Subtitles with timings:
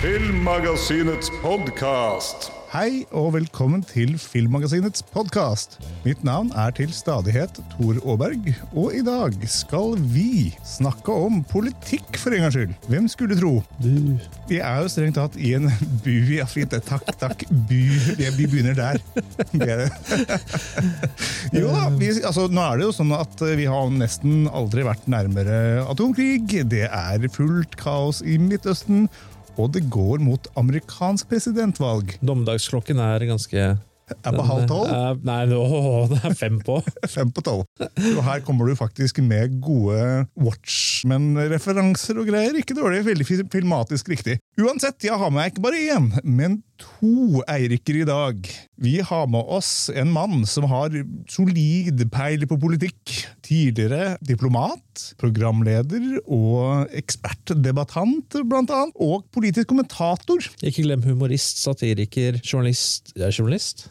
[0.00, 2.49] Filmmagasinets podkast.
[2.70, 5.72] Hei og velkommen til Filmmagasinets podkast.
[6.04, 8.44] Mitt navn er til stadighet Tor Aaberg,
[8.78, 12.76] og i dag skal vi snakke om politikk, for en gangs skyld.
[12.92, 13.56] Hvem skulle tro?
[13.82, 14.14] Du.
[14.46, 15.66] Vi er jo strengt tatt i en
[16.04, 16.12] bu.
[16.36, 16.76] Ja, fint.
[16.86, 17.42] Takk, takk.
[17.50, 17.74] Bu.
[18.20, 19.02] Vi vi begynner der.
[19.66, 19.82] Er.
[21.50, 25.10] Jo da, vi, altså, nå er det jo sånn at vi har nesten aldri vært
[25.10, 26.46] nærmere atomkrig.
[26.70, 29.08] Det er fullt kaos i Midtøsten.
[29.60, 32.16] Og det går mot amerikansk presidentvalg.
[32.24, 33.64] Dommedagsklokken er ganske
[34.10, 34.88] Er på halv tolv?
[34.90, 35.60] Er, Nei, nå,
[36.12, 36.80] det er fem på.
[37.16, 37.66] Fem på tolv.
[37.78, 42.58] Og her kommer du faktisk med gode Watchmen-referanser og greier.
[42.58, 44.40] Ikke dårlig, veldig filmatisk riktig.
[44.60, 48.48] Uansett, jeg har med meg ikke bare én, men to Eiriker i dag.
[48.80, 50.94] Vi har med oss en mann som har
[51.30, 53.14] solid peil på politikk.
[53.44, 58.96] Tidligere diplomat, programleder og ekspertdebattant, blant annet.
[59.00, 60.44] Og politisk kommentator.
[60.62, 63.88] Ikke glem humorist, satiriker, journalist Ja, journalist?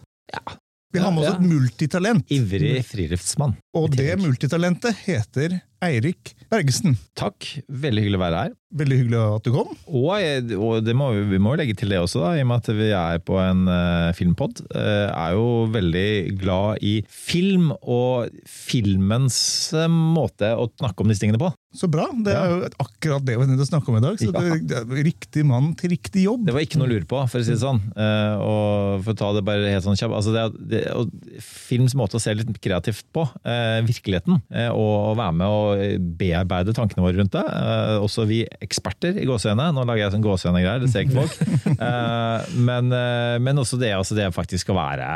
[0.92, 1.36] Vi har med oss Ja.
[1.38, 2.26] et multitalent.
[2.34, 3.56] Ivrig friluftsmann.
[3.78, 6.98] Og det multitalentet heter Eirik Bergesen.
[7.20, 8.56] Takk, veldig hyggelig å være her.
[8.80, 9.70] Veldig hyggelig at du kom.
[9.86, 10.10] Og,
[10.58, 12.90] og det må, vi må legge til det også, da, i og med at vi
[12.98, 14.64] er på en uh, filmpod.
[14.74, 16.10] Uh, er jo veldig
[16.42, 19.40] glad i film og filmens
[19.78, 21.50] uh, måte å snakke om disse tingene på.
[21.70, 22.08] Så bra.
[22.26, 24.16] Det er jo akkurat det vi er nødt til å snakke om i dag.
[24.18, 24.42] Så Ja.
[24.58, 26.48] det, er riktig mann til riktig jobb.
[26.48, 27.82] Det var ikke noe å lure på, for å si det sånn.
[27.94, 30.16] Eh, og for å ta det bare helt sånn kjapt.
[30.18, 31.14] Altså det, det, og
[31.46, 36.10] films måte å se litt kreativt på, eh, virkeligheten, eh, og, og være med og
[36.48, 37.44] bearbeide tankene våre rundt det.
[37.44, 39.70] Uh, også vi eksperter i gåsehudene.
[39.76, 41.38] Nå lager jeg sånn gåseøyne-greier, det ser ikke folk.
[41.80, 45.08] Uh, men, eh, men også det, altså det faktisk å være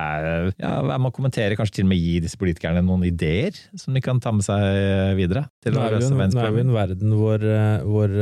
[0.59, 3.95] ja, være med å kommentere, kanskje til og med gi disse politikerne noen ideer som
[3.95, 5.47] de kan ta med seg videre.
[5.63, 7.44] Til Nå er vi en- nå er vi i en verden hvor,
[7.88, 8.17] hvor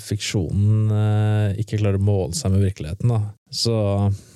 [0.00, 3.10] fiksjonen ikke klarer å måle seg med virkeligheten.
[3.10, 3.20] Da.
[3.50, 3.74] Så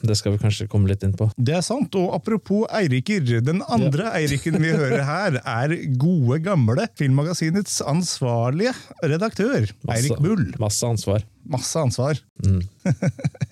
[0.02, 1.28] det skal vi kanskje komme litt inn på.
[1.38, 1.94] Det er sant.
[1.98, 3.22] Og apropos Eiriker.
[3.46, 8.74] Den andre Eiriken vi hører her, er gode, gamle Filmmagasinets ansvarlige
[9.06, 9.70] redaktør.
[9.94, 10.50] Eirik Bull.
[10.60, 11.22] masse ansvar.
[11.44, 12.18] Masse ansvar.
[12.44, 12.62] Mm.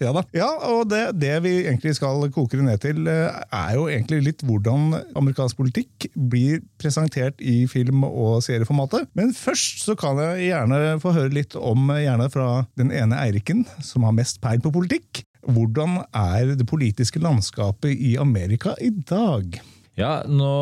[0.02, 0.22] Ja da.
[0.34, 4.18] Ja, og det, det vi egentlig skal koke det ned til, eh, er jo egentlig
[4.26, 9.06] litt hvordan amerikansk politikk blir presentert i film- og serieformatet.
[9.14, 12.48] Men først så kan jeg gjerne få høre litt om, eh, gjerne fra
[12.80, 15.22] den ene Eiriken som har mest peil på politikk.
[15.42, 19.58] Hvordan er det politiske landskapet i Amerika i dag?
[19.98, 20.52] Ja, nå,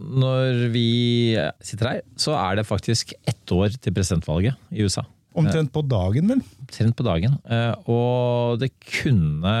[0.00, 5.04] når vi sitter her, så er det faktisk ett år til presidentvalget i USA.
[5.38, 6.40] Omtrent på dagen, vel?
[6.70, 7.36] Trent på dagen.
[7.50, 9.54] Eh, Og det kunne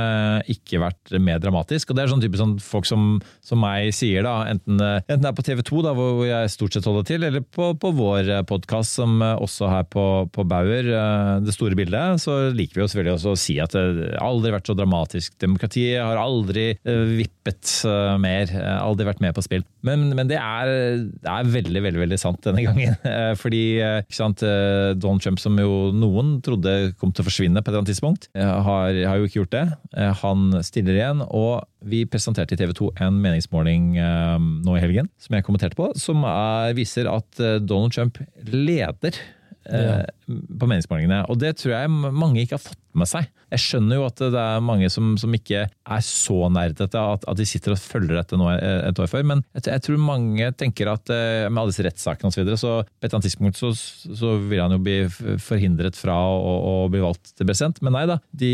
[0.50, 1.90] ikke vært mer dramatisk.
[1.90, 5.24] Og det er sånn type sånn folk som, som meg sier, da, enten, eh, enten
[5.26, 7.92] det er på TV 2, da, hvor jeg stort sett holder til, eller på, på
[7.98, 10.04] vår podkast, som eh, også her på,
[10.34, 13.74] på Bauer, eh, det store bildet, så liker vi jo selvfølgelig også å si at
[13.76, 13.84] det
[14.14, 15.36] har aldri vært så dramatisk.
[15.42, 19.66] Demokratiet har aldri eh, vippet eh, mer, eh, aldri vært med på spill.
[19.86, 20.70] Men, men det, er,
[21.08, 22.96] det er veldig, veldig veldig sant denne gangen.
[23.10, 27.28] Eh, Fordi eh, ikke sant, eh, Donald Trump, som jo noen trodde kom til å
[27.30, 29.64] forsvinne på et eller annet tidspunkt, har, har jo ikke gjort det.
[29.96, 31.24] Eh, Han stiller igjen.
[31.26, 35.78] og vi presenterte i TV 2 en meningsmåling eh, nå i helgen som jeg kommenterte
[35.78, 39.16] på, som er, viser at eh, Donald Trump leder
[39.64, 41.24] eh, på meningsmålingene.
[41.32, 43.28] Og det tror jeg mange ikke har fått med seg.
[43.50, 47.38] Jeg skjønner jo at det er mange som, som ikke er så nerdete at, at
[47.38, 50.90] de sitter og følger dette nå et år før, men jeg, jeg tror mange tenker
[50.92, 53.60] at eh, med alle disse rettssakene osv., så, videre, så på et eller annet tidspunkt
[53.60, 53.70] så,
[54.20, 54.96] så vil han jo bli
[55.42, 57.80] forhindret fra å, å bli valgt til president.
[57.84, 58.52] Men nei da, de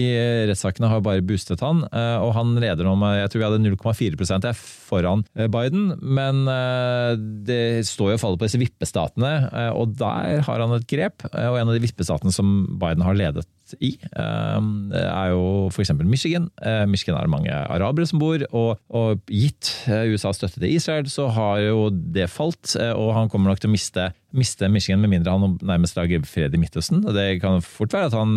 [0.50, 3.62] rettssakene har bare boostet han, eh, og han leder nå med jeg tror vi hadde
[3.65, 7.12] 0,4 jeg foran eh, Biden, men eh,
[7.47, 11.25] det står jo og faller på disse vippestatene, eh, og der har han et grep.
[11.32, 13.47] eh, Og en av de vippestatene som Biden har ledet
[13.82, 14.59] i, eh,
[15.03, 15.92] er jo f.eks.
[16.04, 16.51] Michigan.
[16.63, 20.77] Eh, Michigan er det mange arabere som bor, og, og gitt eh, USAs støtte til
[20.77, 24.68] Israel, så har jo det falt, eh, og han kommer nok til å miste miste
[24.68, 27.01] Michigan med mindre han nærmest lager fred i Midtøsten.
[27.15, 28.34] Det kan fort være at han,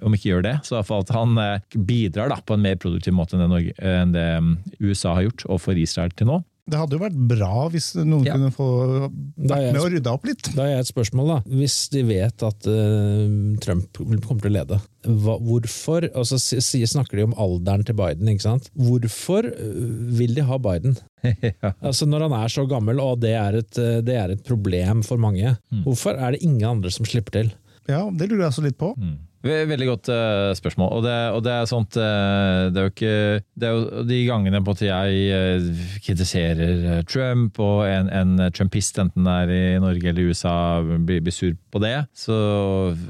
[0.00, 1.34] om ikke gjør det, så iallfall at han
[1.74, 5.26] bidrar da, på en mer produktiv måte enn det, Norge, enn det mm, USA har
[5.26, 6.38] gjort overfor Israel til nå.
[6.70, 8.36] Det hadde jo vært bra hvis noen Ja.
[8.36, 10.50] kunne få er vært med og rydda opp litt.
[10.54, 11.26] Da har jeg et spørsmål.
[11.32, 11.38] da.
[11.60, 16.84] Hvis de vet at uh, Trump kommer til å lede, hva, hvorfor Og så si-
[16.86, 18.70] snakker de om alderen til Biden, ikke sant?
[18.76, 19.80] Hvorfor eh,
[20.18, 20.96] vil de ha Biden?
[21.24, 21.72] ja.
[21.82, 25.02] Altså Når han er så gammel, og det er et, eh, det er et problem
[25.06, 25.84] for mange, Mm.
[25.84, 27.52] hvorfor er det ingen andre som slipper til?
[27.88, 28.92] Ja, det lurer jeg også litt på.
[28.98, 29.16] Mm.
[29.42, 30.90] Ve- Veldig godt eh, spørsmål.
[30.98, 33.14] Og det, og det er sånt eh, Det er jo ikke
[33.56, 35.70] Det er jo de gangene på at jeg eh,
[36.04, 40.54] kritiserer Trump, og en, en trumpist, enten det er i Norge eller USA,
[40.84, 42.36] blir, blir sur på det, så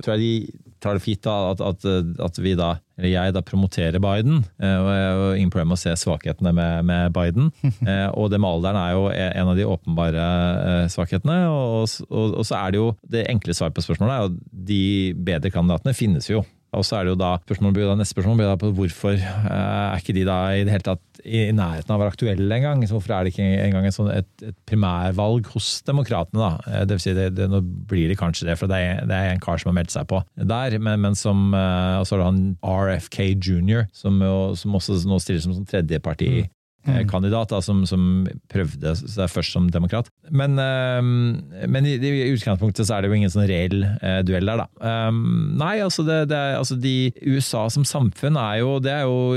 [0.05, 1.85] tror jeg de tar det for gitt at, at,
[2.27, 4.43] at vi da, eller jeg da promoterer Biden.
[4.61, 7.51] eh, Og jeg har ingen problem med å se svakhetene med, med Biden.
[7.91, 11.39] Eh, Og det med alderen er jo en av de åpenbare eh, svakhetene.
[11.49, 14.83] Og, og, og så er det jo det enkle svaret på spørsmålet er jo de
[15.31, 16.43] bedre kandidatene finnes jo.
[16.77, 19.47] Og så er det jo da, spørsmålet da neste spørsmål blir da på hvorfor eh,
[19.51, 22.85] er ikke de da i det hele tatt i nærheten av å være aktuelle engang?
[22.89, 26.41] Hvorfor er det ikke engang et, sånn, et, et primærvalg hos demokratene?
[26.41, 26.53] da?
[26.71, 29.19] Eh, Det vil si, det, det, nå blir det kanskje det, for det er, det
[29.19, 30.79] er en kar som har meldt seg på der.
[30.79, 34.23] Men, men som, eh, og så er det han RFK jr., som,
[34.57, 36.47] som også nå stiller som som tredjeparti.
[36.89, 40.11] Eh, Kandidat da, som, som prøvde seg først som demokrat.
[40.31, 44.49] Men, eh, men i, i utgangspunktet så er det jo ingen sånn reell eh, duell
[44.49, 44.69] der, da.
[45.11, 46.95] Um, nei, altså, det, det er, altså de,
[47.27, 49.37] USA som samfunn er jo Det er jo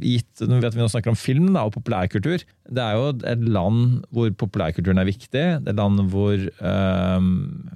[0.00, 2.44] gitt Nå vet vi nå snakker om film da, og populærkultur.
[2.70, 5.30] Det er jo et land hvor populærkulturen er viktig.
[5.30, 7.30] Det er et land hvor um,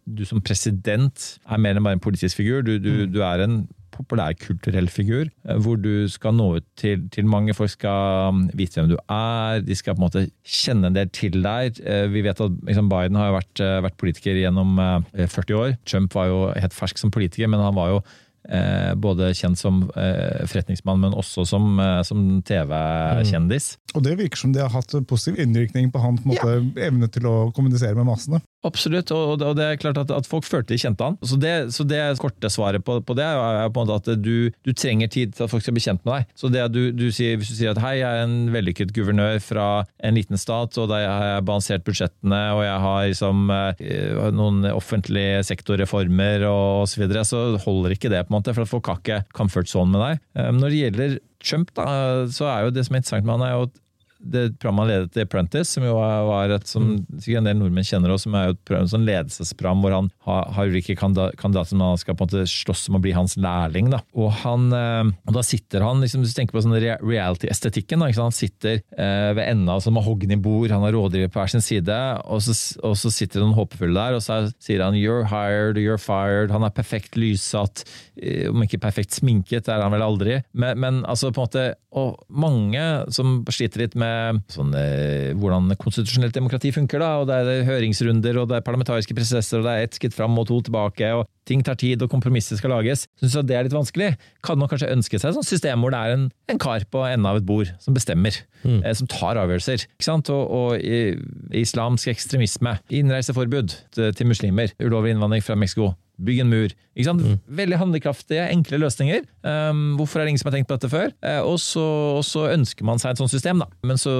[0.04, 2.64] du som president er mer enn bare en politisk figur.
[2.66, 3.64] Du, du, du er en
[3.94, 7.54] populærkulturell figur, eh, hvor du skal nå ut til, til mange.
[7.56, 11.10] Folk skal um, vite hvem du er, de skal på en måte kjenne en del
[11.14, 11.80] til deg.
[11.84, 15.60] Eh, Vi vet at liksom, Biden har jo vært, eh, vært politiker gjennom eh, 40
[15.60, 15.78] år.
[15.88, 18.02] Trump var jo helt fersk som politiker, men han var jo
[18.48, 23.74] eh, både kjent som eh, forretningsmann, men også som, eh, som TV-kjendis.
[23.94, 26.58] Og det virker som det har hatt positiv innvirkning på hans ja.
[26.88, 28.42] evne til å kommunisere med massene.
[28.64, 31.18] Absolutt, og det, er klart at, at folk følte de kjente han.
[31.20, 34.48] Så det, så det korte svaret på, på det er på en måte at du,
[34.64, 36.30] du trenger tid til at folk skal bli kjent med deg.
[36.38, 39.36] Så det du, du sier, Hvis du sier at hei, jeg er en vellykket guvernør
[39.44, 39.66] fra
[40.04, 44.64] en liten stat, og der har jeg balansert budsjettene, og jeg har liksom, eh, noen
[44.72, 48.70] offentlige sektorreformer og osv., så, videre, så holder ikke det, på en måte, for at
[48.70, 50.26] folk har ikke comfort zone med deg.
[50.38, 51.84] Eh, Når det gjelder Trump, da,
[52.32, 53.80] så er jo det som er interessant med han, er jo at
[54.24, 57.86] det programmet han ledet til Apprentice, som jo var et som sikkert en del nordmenn
[57.86, 61.70] kjenner også, som er jo et program, sånn ledelsesprogram hvor han har, har ulike kandidater
[61.70, 63.90] som han skal på en måte slåss om å bli hans lærling.
[63.92, 64.00] Da.
[64.16, 68.10] Og, han, eh, og da sitter han, liksom, hvis du tenker på sånn reality-estetikken, da,
[68.16, 72.00] han sitter eh, ved enden av sånn mahognibord, han har rådgiver på hver sin side,
[72.24, 72.56] og så,
[72.86, 76.54] og så sitter det noen håpefulle der, og så sier han 'you're hired, you're fired',
[76.54, 77.84] han er perfekt lyssatt,
[78.16, 81.48] eh, om ikke perfekt sminket, det er han vel aldri, men, men altså på en
[81.48, 82.82] måte og mange
[83.14, 84.13] som sliter litt med
[84.52, 86.98] sånn, eh, hvordan konstitusjonelt demokrati funker.
[87.02, 90.14] da, og Det er høringsrunder, og det er parlamentariske prosesser, og det er ett skritt
[90.14, 91.10] fram og to tilbake.
[91.14, 93.06] og Ting tar tid, og kompromisser skal lages.
[93.20, 94.16] Syns at det er litt vanskelig.
[94.42, 97.04] Kan man kanskje ønske seg et sånt system hvor det er en, en kar på
[97.04, 98.32] enden av et bord som bestemmer,
[98.64, 99.84] eh, som tar avgjørelser.
[99.84, 100.30] ikke sant?
[100.30, 101.18] Og, og i,
[101.52, 105.94] islamsk ekstremisme, innreiseforbud til, til muslimer, ulovlig innvandring fra Mexico.
[106.22, 106.74] Bygg en mur.
[106.94, 107.24] Ikke sant?
[107.60, 109.24] Veldig handlekraftige, enkle løsninger.
[109.42, 111.10] Um, hvorfor er det ingen som har tenkt på dette før?
[111.24, 111.84] Uh, og, så,
[112.18, 113.68] og så ønsker man seg et sånt system, da.
[113.86, 114.14] Men så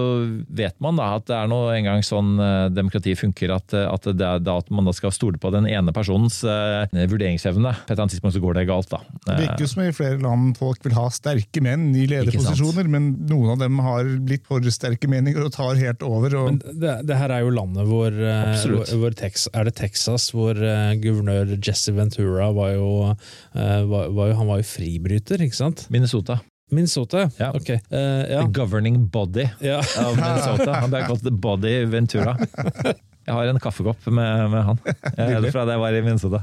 [0.49, 4.09] vet man da at det er nå engang sånn uh, demokrati funker, at, eh, at,
[4.11, 7.75] det er, da, at man da skal stole på den ene personens uh, vurderingsevne.
[7.85, 9.01] På et eller annet tidspunkt så går det galt, da.
[9.25, 13.13] Det virker jo som i flere land folk vil ha sterke menn i lederposisjoner, men
[13.31, 16.35] noen av dem har blitt for sterke meninger og tar helt over.
[16.41, 20.29] Og, Men det, det her er jo landet hvor, eh, hvor, hvor Er det Texas
[20.35, 22.89] hvor eh, guvernør Jesse Ventura var jo,
[23.55, 25.87] eh, var, var jo Han var jo fribryter, ikke sant?
[25.93, 26.41] Minnesota.
[26.73, 27.51] Minnesota, Ja.
[27.55, 27.69] ok.
[27.93, 27.99] Uh,
[28.31, 28.41] ja.
[28.43, 29.83] The governing body Ja.
[30.01, 30.81] av Minnesota.
[30.81, 32.33] Han ble kalt The Body Ventura.
[33.25, 34.81] Jeg har en kaffekopp med, med han.
[35.17, 36.41] Jeg fra det jeg var i Minnesota.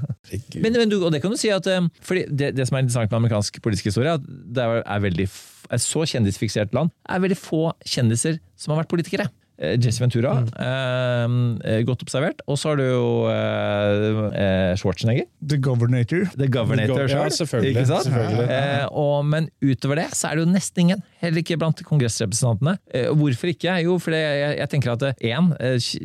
[0.55, 1.81] Men, men du, og det kan du si at eh,
[2.29, 5.27] det, det som er interessant med amerikansk politisk historie, at det er veldig
[5.71, 9.27] et så kjendisfiksert land, er veldig få kjendiser som har vært politikere.
[9.61, 11.61] Eh, Jesse Ventura, Mm.
[11.63, 12.39] eh, godt observert.
[12.49, 15.27] Og så har du jo eh, eh, Schwarzenegger.
[15.45, 16.25] The Governator.
[16.37, 18.07] The Governator Ja, selv, selvfølgelig, Ikke sant?
[18.07, 18.47] selvfølgelig.
[18.49, 21.03] Eh, og, men utover det så er det jo nesten ingen.
[21.21, 22.77] Heller ikke blant kongressrepresentantene.
[22.93, 23.75] Eh, hvorfor ikke?
[23.85, 25.51] Jo, for jeg, jeg tenker at én,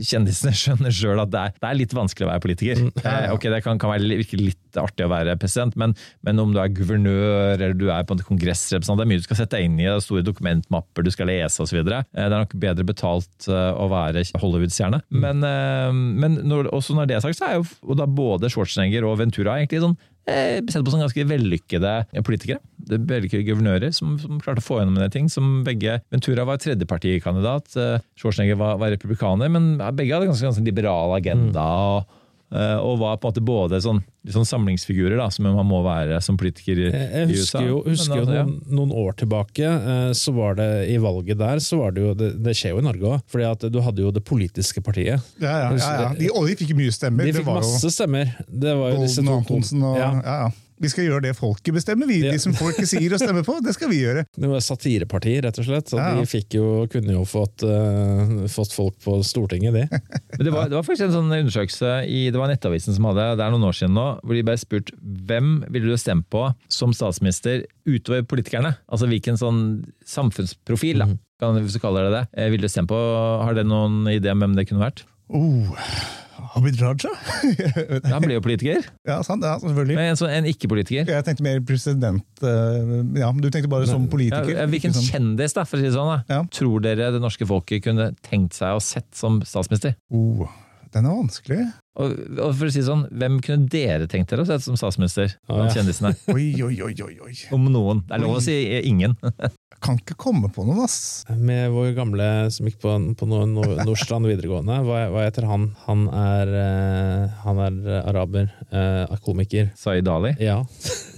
[0.05, 2.85] kjendisene skjønner sjøl at det er, det er litt vanskelig å være politiker.
[3.01, 5.95] Eh, ok, Det kan, kan være, virke litt artig å være president, men,
[6.27, 9.25] men om du er guvernør eller du er på en kongressrepresentant, det er mye du
[9.25, 11.81] skal sette deg inn i, det er store dokumentmapper du skal lese osv.
[11.87, 15.03] Det er nok bedre betalt eh, å være Hollywood-stjerne.
[15.15, 19.07] Men, eh, men når, også når det er sagt, så er jo og både Schwarzenegger
[19.07, 19.97] og Ventura egentlig sånn
[20.29, 21.95] eh, sett på som ganske vellykkede
[22.27, 22.61] politikere.
[22.87, 25.31] Det er Vellykkede guvernører som, som klarte å få gjennom en ting.
[25.33, 27.73] som begge, Ventura var tredjepartikandidat,
[28.19, 31.67] Schwarzenegger var, var republikaner, men begge hadde ganske, ganske liberal agenda.
[31.67, 32.23] og eh,
[32.79, 33.99] og var på en måte både sånn,
[34.31, 37.41] sånn samlingsfigurer da, som man må være som politiker i, Jeg jeg i USA.
[37.59, 38.45] husker jo, husker jo altså, ja.
[38.47, 42.13] noen, noen år tilbake, eh, så var det i valget der så var Det jo,
[42.15, 45.21] det, det skjer jo i Norge òg, fordi at du hadde jo det politiske partiet.
[45.43, 46.13] Ja, ja, ja, ja.
[46.19, 47.27] De, og de fikk mye stemmer.
[47.27, 48.31] De Det fikk jo masse stemmer.
[48.47, 50.39] Det var jo disse to- og Antonsen og ja, ja.
[50.83, 52.19] Vi skal gjøre det folket bestemmer, vi.
[52.25, 52.33] Ja.
[52.35, 54.27] De som folket sier å stemme på, det skal vi gjøre.
[54.37, 55.89] Det var satireparti, rett og slett.
[55.89, 56.11] Så Ja.
[56.19, 59.87] de fikk jo, kunne jo fått, uh, fått folk på Stortinget, de.
[60.37, 63.37] Men det var, det var faktisk en sånn undersøkelse i det var Nettavisen som hadde,
[63.41, 66.45] det er noen år siden nå, hvor de ble spurt hvem ville du stemme på
[66.69, 68.75] som statsminister utover politikerne?
[68.93, 69.63] Altså hvilken sånn
[70.05, 71.09] samfunnsprofil, da,
[71.41, 73.01] kan, hvis du kaller det det, eh, ville du stemme på?
[73.45, 75.05] Har dere noen idé om hvem det kunne vært?
[75.29, 75.73] Oh,
[76.57, 77.13] Abid Raja?
[78.13, 79.97] Han ble jo politiker, ja, sant, ja, selvfølgelig.
[79.99, 81.09] men en, en ikke-politiker.
[81.11, 84.61] Jeg tenkte mer president eh, Ja, du tenkte bare som Ja, politiker.
[84.73, 86.43] hvilken sånn- kjendis da, for å si det sånn, da, Ja.
[86.53, 89.97] tror dere det norske folket kunne tenkt seg å sett som statsminister?
[90.13, 90.47] Oh,
[90.93, 91.63] den er vanskelig.
[91.97, 95.33] Og, og for å si sånn, Hvem kunne dere tenkt dere å sette som statsminister?
[95.49, 95.71] Ah, ja.
[95.79, 96.11] kjendisene?
[96.35, 97.35] Oi, oi, oi, oi.
[97.57, 98.03] Om noen.
[98.09, 99.17] Det er lov å si ingen.
[99.77, 101.25] Jeg kan ikke komme på noen, ass.
[101.37, 104.79] Med vår gamle som gikk på, på Nord- Nord- Nordstrand videregående.
[104.87, 105.67] Hva, hva heter han?
[105.85, 108.49] Han er, eh, han er araber.
[108.73, 109.69] Uh, komiker.
[109.77, 110.33] Zaid Ali.
[110.41, 110.63] Ja.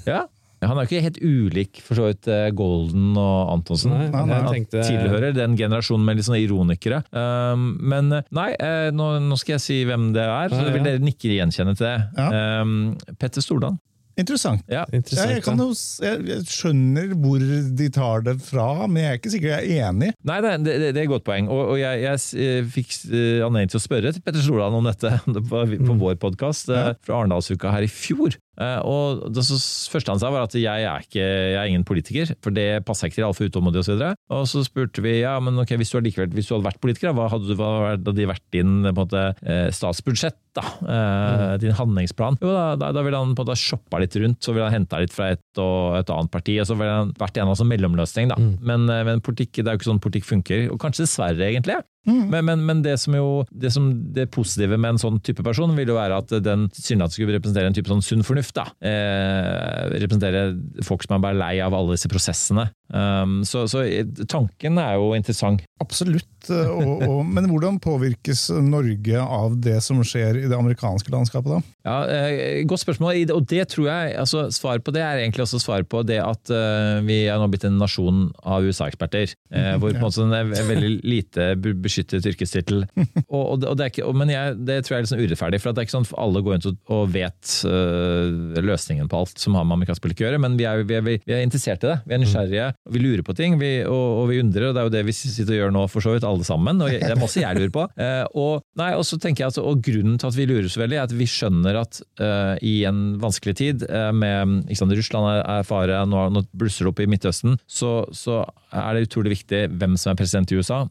[0.06, 0.24] Ja.
[0.66, 3.92] Han er jo ikke helt ulik for så vidt eh, Golden og Antonsen.
[3.94, 4.22] Nei, nei.
[4.26, 7.02] jeg Han tenkte tilhører den generasjonen med litt sånne ironikere.
[7.14, 10.82] Um, men eh, nei, eh, nå, nå skal jeg si hvem det er, så vil
[10.86, 11.98] dere nikke gjenkjenne til det.
[12.18, 12.62] Ja.
[12.64, 13.78] Um, Petter Stordalen.
[14.18, 14.64] Interessant.
[14.66, 14.80] Ja.
[14.90, 15.30] Interessant.
[15.30, 15.68] jeg, kan da.
[15.68, 17.38] jo, jeg, jeg skjønner hvor
[17.78, 20.08] de tar det fra, men jeg er ikke sikker jeg er enig.
[20.26, 21.46] Nei, det, det, det er et godt poeng.
[21.54, 22.96] Og, og jeg, jeg fikk
[23.46, 25.12] anledning til å spørre til Petter Stordalen om dette
[25.52, 26.88] på, på vår podkast Ja.
[27.06, 28.34] fra Arendalsuka her i fjor.
[28.58, 32.32] Eh, og det første han sa, var at jeg er, ikke, jeg er ingen politiker,
[32.42, 33.94] for det passer ikke til altfor utålmodig osv.
[33.94, 36.66] Og, så og så spurte vi ja, men ok, hvis du, likevel, hvis du hadde
[36.66, 40.36] vært politiker, hva hadde, du- hva hadde de vært din måte, eh, statsbudsjett?
[40.58, 42.38] da, eh, Din handlingsplan?
[42.42, 44.80] Jo, da, da, da ville han på en måte shoppa litt rundt, så ville han
[44.80, 47.54] henta litt fra et og et annet parti, og så ville han vært en av
[47.60, 48.28] sånn mellomløsning.
[48.32, 48.36] da.
[48.38, 51.78] Men, eh, men politikk, det er jo ikke sånn politikk funker, og kanskje dessverre, egentlig.
[52.06, 55.74] Men, men, men det som jo det, som det positive med en sånn type person,
[55.76, 58.54] vil jo være at den tilsynelatende skulle representere en type sånn sunn fornuft.
[58.56, 58.68] da.
[58.80, 60.46] Eh, representere
[60.86, 62.68] folk som er bare lei av alle disse prosessene.
[62.88, 63.82] Um, så, så
[64.30, 65.60] tanken er jo interessant.
[65.82, 66.24] Absolutt.
[66.48, 71.58] eh, Og, og, men hvordan påvirkes Norge av det som skjer i det amerikanske landskapet,
[71.58, 71.60] da?
[71.84, 75.60] Ja, eh, Godt spørsmål, og det tror jeg, altså Svaret på det er egentlig også
[75.60, 79.34] svar på det at eh, vi er nå blitt en nasjon av USA-eksperter.
[79.52, 81.50] eh, hvor på en måte en er veldig lite
[81.88, 82.84] beskyttet yrkestittel.
[83.28, 85.10] Og, og, det- og det er ikke, og- men jeg, det tror jeg er litt
[85.12, 88.60] sånn urettferdig, for at det er ikke sånn at alle går rundt og, vet uh,
[88.64, 91.34] løsningen på alt som har med amerikansk å gjøre, men vi er, vi, er, vi
[91.34, 91.96] er interessert i det.
[92.08, 94.82] Vi er nysgjerrige, og vi lurer på ting, vi, og, og vi undrer, og det
[94.82, 96.82] er jo det vi sitter og gjør nå, for så vidt, alle sammen.
[96.84, 97.86] Og det er masse jeg lurer på.
[97.98, 100.82] Uh, og, nei, og så tenker jeg altså, og grunnen til at vi lurer så
[100.84, 104.94] veldig, er at vi skjønner at uh, i en vanskelig tid, eh, med ikke sant,
[104.98, 108.40] Russland er, er fare, nå, nå blusser det opp i Midtøsten, så, så
[108.72, 110.82] er det utrolig viktig hvem som er president i USA.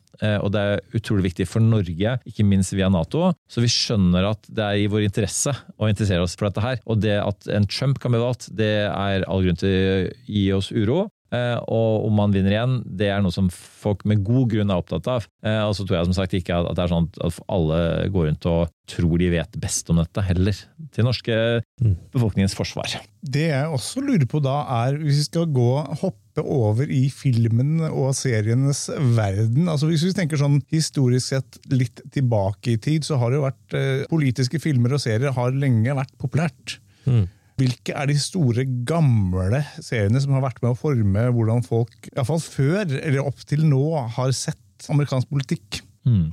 [0.41, 3.31] og det er utrolig viktig for Norge, ikke minst via Nato.
[3.49, 6.81] Så vi skjønner at det er i vår interesse å interessere oss for dette her.
[6.87, 10.01] Og det at en Trump kan bli valgt, det er all grunn til å
[10.31, 11.07] gi oss uro.
[11.35, 14.79] Eh, og om han vinner igjen, det er noe som folk med god grunn er
[14.79, 15.27] opptatt av.
[15.43, 17.79] Eh, og så tror jeg som sagt ikke at det er sånn at alle
[18.13, 20.61] går rundt og tror de vet best om dette heller.
[20.95, 21.39] Til norske
[22.15, 22.99] befolkningens forsvar.
[23.19, 27.81] Det jeg også lurer på da, er hvis vi skal gå hoppe over i filmen
[27.87, 29.69] og serienes verden.
[29.71, 33.47] altså Hvis vi tenker sånn historisk sett litt tilbake i tid, så har det jo
[33.47, 36.77] vært eh, politiske filmer og serier har lenge vært populært.
[37.57, 42.43] Hvilke er de store, gamle seriene som har vært med å forme hvordan folk, iallfall
[42.43, 45.81] før eller opp til nå, har sett amerikansk politikk?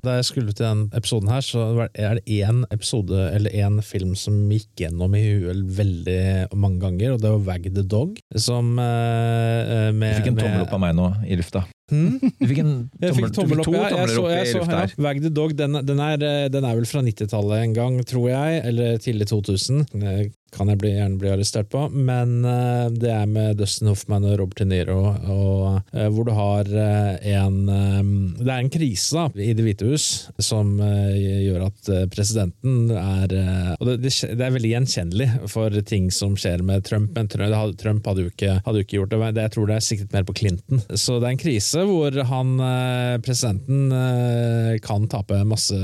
[0.05, 4.15] Da jeg skulle til den episoden her, så er det én episode, eller én film
[4.19, 8.21] som gikk gjennom i huet veldig mange ganger, og det var Wag the Dog.
[8.35, 11.65] Som eh, Du fikk en tommel opp av meg nå i lufta.
[11.93, 12.17] Hmm?
[12.19, 12.73] Du fikk en
[13.03, 13.91] Jeg tommel, fikk tommel opp, to ja.
[13.93, 14.87] Jeg så, jeg så, ja.
[15.05, 18.31] Wag the Dog den, den, er, eh, den er vel fra 90-tallet en gang, tror
[18.33, 19.85] jeg, eller tidlig 2000.
[19.93, 20.17] Det
[20.55, 21.89] kan jeg bli, gjerne bli arrestert på.
[21.91, 26.31] Men uh, det er med Dustin Hoffman og Robert De Niro, og, uh, hvor du
[26.37, 30.07] har uh, en um, Det er en krise da, i Det hvite hus
[30.43, 35.29] som eh, gjør at eh, presidenten er eh, Og det, det, det er veldig gjenkjennelig
[35.53, 38.87] for ting som skjer med Trump, men Trump hadde, Trump hadde jo ikke, hadde jo
[38.87, 39.21] ikke gjort det.
[39.23, 39.41] men.
[39.45, 40.83] Jeg tror det er siktet mer på Clinton.
[40.95, 45.79] Så det er en krise hvor han, eh, presidenten, eh, kan tape masse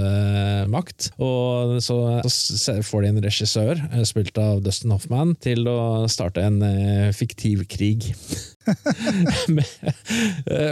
[0.70, 1.10] makt.
[1.22, 1.98] Og så,
[2.30, 7.10] så får de en regissør, eh, spilt av Dustin Hoffman, til å starte en eh,
[7.16, 8.10] fiktiv krig.
[9.56, 9.64] med,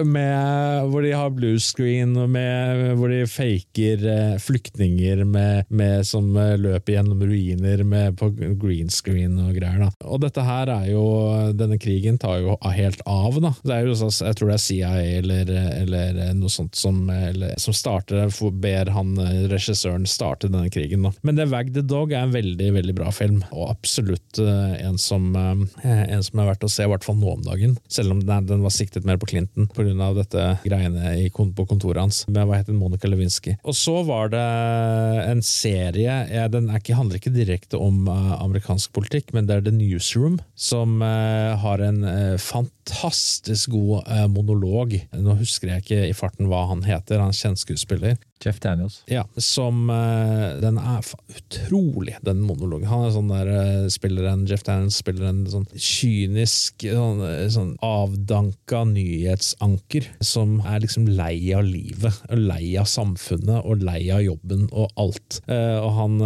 [0.07, 6.07] med, hvor de har blue screen, og med, hvor de faker eh, flyktninger med, med,
[6.07, 7.85] som eh, løper gjennom ruiner
[8.19, 9.87] på green screen og greier.
[9.87, 9.91] Da.
[10.09, 11.07] Og dette her er jo
[11.59, 13.39] Denne krigen tar jo helt av.
[13.43, 13.53] da.
[13.63, 15.53] Det er jo, jeg tror det er CIA eller,
[15.83, 19.15] eller noe sånt som, eller, som starter, ber han
[19.51, 21.07] regissøren starte denne krigen.
[21.07, 21.13] Da.
[21.27, 25.31] Men The Wag the Dog er en veldig veldig bra film, og absolutt en som,
[25.37, 27.77] en som er verdt å se, i hvert fall nå om dagen.
[27.89, 30.11] Selv om den, var siktet mer på Clinton pga.
[30.17, 33.57] dette greiene på kontoret hans med hva heter Monica Lewinsky.
[33.65, 34.45] Og så var det
[35.29, 36.19] en serie,
[36.53, 41.01] den ikke, handler ikke direkte om uh, amerikansk politikk, men det er The Newsroom, som
[41.03, 42.37] uh, har en uh,
[42.89, 44.97] fantastisk god monolog.
[45.13, 48.17] Nå husker jeg ikke i farten hva han heter, han er kjent skuespiller.
[48.39, 49.01] Jeff Daniels.
[49.11, 49.89] Ja, som
[50.63, 51.03] Den er
[51.35, 52.87] utrolig, den monologen.
[52.87, 53.51] Han er sånn der,
[53.91, 61.11] spiller en Jeff Daniels spiller en sånn kynisk, sånn, sånn avdanka nyhetsanker som er liksom
[61.19, 65.41] lei av livet, og lei av samfunnet og lei av jobben og alt.
[65.49, 66.23] Og han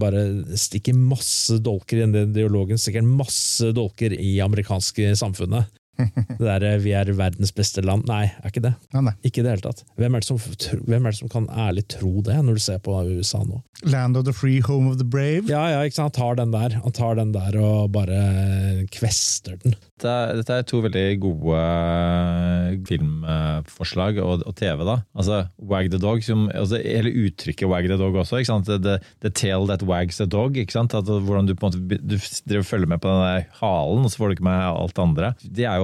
[0.00, 0.24] bare
[0.56, 5.68] stikker masse dolker i den dialogen, stikker masse dolker i amerikanske samfunnet.
[5.98, 8.74] Det der 'vi er verdens beste land' Nei, er ikke det.
[8.94, 9.12] Nei, nei.
[9.24, 9.84] Ikke det hele tatt.
[9.96, 10.38] Hvem er det, som,
[10.84, 13.62] hvem er det som kan ærlig tro det, når du ser på USA nå?
[13.84, 15.46] Land of the free, home of the brave.
[15.48, 16.16] Ja, ja, ikke sant?
[16.16, 19.76] Han tar den der Han tar den der og bare kvester den.
[20.04, 24.82] Dette er to veldig gode eh, filmforslag og, og TV.
[24.84, 24.98] da.
[25.16, 28.40] Altså, Wag the dog, som, altså, hele uttrykket wag the dog også.
[28.42, 28.66] ikke sant?
[28.68, 30.58] The, the tail that wags the dog.
[30.60, 30.94] ikke sant?
[30.94, 32.16] At, hvordan du på en måte du
[32.48, 35.04] driver følger med på den der halen, og så får du ikke med alt det
[35.04, 35.32] andre.
[35.44, 35.83] Det er jo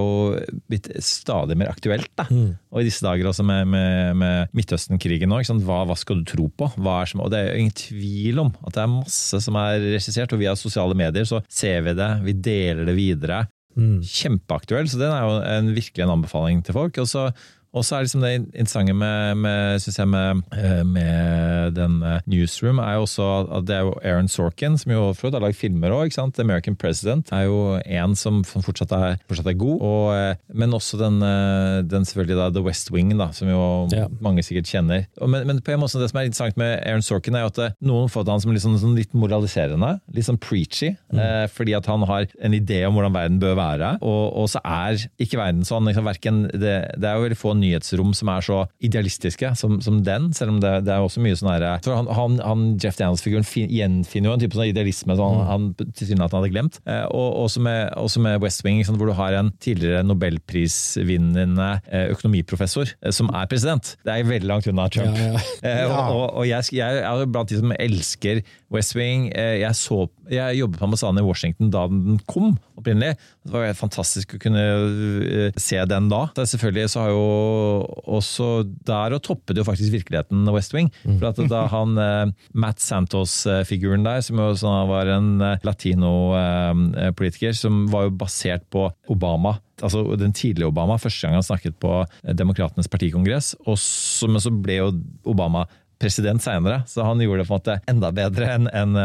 [0.70, 2.10] blitt stadig mer aktuelt.
[2.18, 2.26] da.
[2.30, 2.56] Mm.
[2.72, 5.40] Og i disse dager også med, med, med Midtøsten-krigen nå.
[5.66, 6.70] Hva, hva, skal du tro på?
[7.10, 10.34] Som, og Det er jo ingen tvil om at det er masse som er regissert,
[10.34, 13.44] og via sosiale medier så ser vi det, vi deler det videre.
[13.78, 14.00] Mm.
[14.02, 16.98] Kjempeaktuell, så den er jo en, virkelig en anbefaling til folk.
[17.02, 17.28] Og så
[17.70, 22.80] og så er liksom det interessante med, med, jeg, med, eh, med den eh, Newsroom,
[22.82, 25.94] er jo også at det er jo Aaron Sorkin, som jo for har lagd filmer
[25.94, 26.10] òg.
[26.40, 29.84] American President er jo en som fortsatt er, fortsatt er god.
[29.86, 31.20] Og, eh, men også den,
[31.86, 33.62] den, selvfølgelig da, The West Wing, da, som jo
[33.94, 34.08] ja.
[34.20, 35.06] mange sikkert kjenner.
[35.22, 37.78] Men, men, på en måte det som er interessant med Aaron Sorkin, er jo at
[37.86, 40.96] noen fått han som litt, sånn, sånn litt moraliserende, litt sånn preachy.
[41.14, 41.22] Mm.
[41.22, 43.94] Eh, fordi at han har en idé om hvordan verden bør være.
[44.02, 45.86] Og, og så er ikke verden sånn.
[45.86, 50.00] Liksom, verken, det, det er jo veldig få nyhetsrom som er så idealistiske som, som
[50.06, 53.46] den, selv om det, det er også mye sånn herre han, han, han, Jeff Daniels-figuren
[53.70, 55.48] gjenfinner jo en type sånn idealisme som han, mm.
[55.50, 56.78] han tilsynelatende hadde glemt.
[56.88, 61.70] Eh, og også med, også med, West Wing, sånn, hvor du har en tidligere nobelprisvinnende
[61.88, 63.94] eh, økonomiprofessor eh, som er president.
[64.06, 65.18] Det er veldig langt unna Trump.
[65.18, 65.46] Ja, ja.
[65.70, 65.86] Ja.
[65.90, 68.40] og, og, og jeg, jeg, er blant de som elsker
[68.72, 69.28] West Wing.
[69.34, 73.16] Jeg, så, jeg jobbet på ambassaden i Washington da den kom opprinnelig.
[73.44, 74.64] Det var helt fantastisk å kunne
[75.60, 76.22] se den da.
[76.36, 77.24] Så selvfølgelig så har jo
[78.10, 80.90] også der og toppet jo faktisk virkeligheten West Wing.
[81.04, 81.18] Mm.
[81.20, 81.90] For at da han
[82.52, 84.50] Matt Santos-figuren der, som jo
[84.90, 85.30] var en
[85.66, 91.78] latino-politiker, som var jo basert på Obama altså den tidlige Obama, første gang han snakket
[91.80, 92.02] på
[92.36, 93.54] Demokratenes partikongress.
[93.66, 94.90] og så, Men så ble jo
[95.24, 95.66] Obama
[96.00, 98.96] president seinere, så han gjorde det på en måte enda bedre enn en,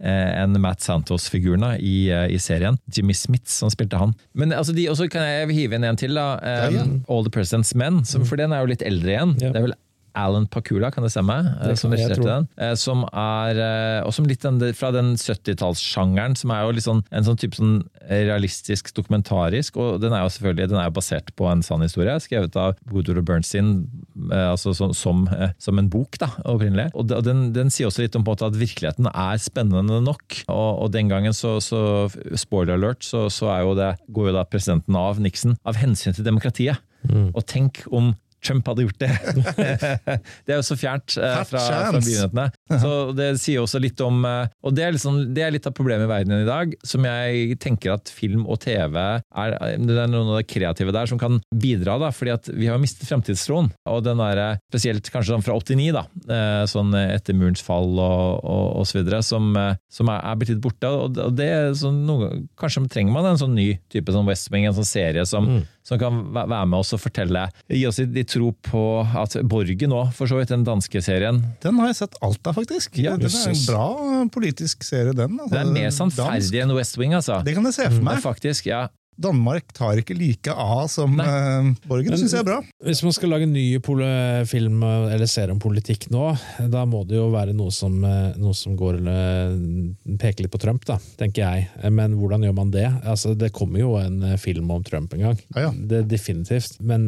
[0.00, 2.78] en Matt Santos-figurene i, i, serien.
[2.94, 4.14] Jimmy Smith som spilte han.
[4.38, 6.14] Men altså, de, også kan jeg hive inn en til.
[6.14, 6.38] da,
[6.70, 9.34] um, All the President's Men, som, for den er jo litt eldre igjen.
[9.42, 9.50] Ja.
[9.50, 9.78] Det er vel
[10.14, 11.36] Alan Pakula, kan det stemme?
[11.58, 12.46] Det eh, som regisserte den.
[12.56, 14.44] Eh, som er, eh, og som litt
[14.78, 19.78] fra den 70-tallssjangeren, som er jo litt sånn, en sånn type sånn realistisk dokumentarisk.
[19.80, 22.78] Og den er jo selvfølgelig den er jo basert på en sann historie, skrevet av
[22.92, 23.74] Woodward Bernstein
[24.30, 25.24] altså som, som,
[25.58, 26.90] som, en bok, da, opprinnelig.
[26.94, 30.44] Og den, den, sier også litt om på at virkeligheten er spennende nok.
[30.46, 32.06] Og, og den gangen, så, så
[32.38, 36.26] spoiler alert, så, så jo det, går jo da presidenten av, Nixon, av hensyn til
[36.26, 36.82] demokratiet.
[37.04, 37.32] Mm.
[37.34, 38.12] Og tenk om
[38.44, 39.10] Trump hadde gjort det.
[40.46, 42.46] det er jo så fjernt eh, fra, fra begynnelsene.
[42.82, 45.74] Så det sier også litt om eh, Og det er, liksom, det er, litt av
[45.76, 50.10] problemet i verden i dag, som jeg tenker at film og TV er, det er
[50.10, 53.70] noen av det kreative der som kan bidra, da, fordi at vi har mistet fremtidstroen.
[53.90, 57.92] Og den der, eh, spesielt kanskje sånn fra 89, da, eh, sånn etter murens fall
[57.94, 59.52] og, og, og så videre, som,
[59.92, 60.90] som er, er, blitt litt borte.
[60.90, 64.76] Og det sånn, noen, Kanskje trenger man en sånn ny type sånn West Wing, en
[64.76, 65.62] sånn serie som, mm.
[65.84, 68.84] Som kan være med oss og fortelle, gi oss litt tro på
[69.20, 72.56] at Borgen òg, for så vidt, den danske serien Den har jeg sett alt av,
[72.56, 72.96] faktisk.
[73.00, 73.86] Ja, det er en bra
[74.32, 75.38] politisk serie, den.
[75.38, 77.42] Altså, det er mer sannferdig enn West Wing, altså.
[77.44, 78.22] Det kan jeg se for meg.
[78.24, 78.86] Faktisk, ja.
[79.16, 82.12] Danmark tar ikke like av som uh, Borgen.
[82.12, 82.58] Det syns jeg er bra.
[82.84, 83.78] Hvis man skal lage en ny
[84.48, 86.26] film eller serie om politikk nå,
[86.72, 88.98] da må det jo være noe som, noe som går,
[90.20, 91.90] peker litt på Trump, da, tenker jeg.
[91.94, 92.86] Men hvordan gjør man det?
[93.04, 95.40] Altså, det kommer jo en film om Trump en gang.
[95.54, 95.72] Ja, ja.
[95.74, 96.78] Det, definitivt.
[96.84, 97.06] Men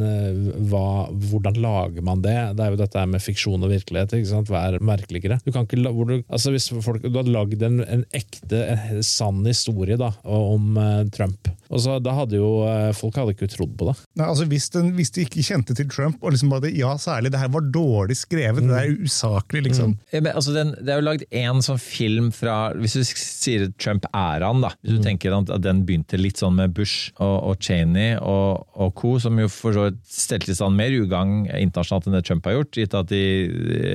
[0.70, 2.36] hva, hvordan lager man det?
[2.56, 4.16] Det er jo dette med fiksjon og virkelighet.
[4.16, 4.52] ikke sant?
[4.52, 5.40] Hva er merkeligere?
[5.44, 9.04] Du kan ikke, hvor du, altså hvis folk, du hadde lagd en, en ekte, en
[9.06, 10.76] sann historie da, om
[11.14, 11.50] Trump.
[11.66, 13.96] Og så da hadde jo eh, Folk hadde ikke trodd på det.
[14.18, 17.32] Nei, altså Hvis, den, hvis de ikke kjente til Trump, og liksom bare ja, særlig
[17.34, 18.70] det her var dårlig skrevet, mm.
[18.70, 19.96] det er usaklig, liksom.
[19.96, 20.14] Mm.
[20.14, 24.62] Ja, altså den, det er jo lagd én sånn film fra Hvis du sier Trump-æraen,
[24.64, 24.72] da.
[24.80, 25.06] Hvis du mm.
[25.06, 29.38] tenker at den begynte litt sånn med Bush og, og Cheney og, og, co., som
[29.40, 32.80] jo for så vidt stelte i stand mer ugagn internasjonalt enn det Trump har gjort,
[32.80, 33.22] gitt at de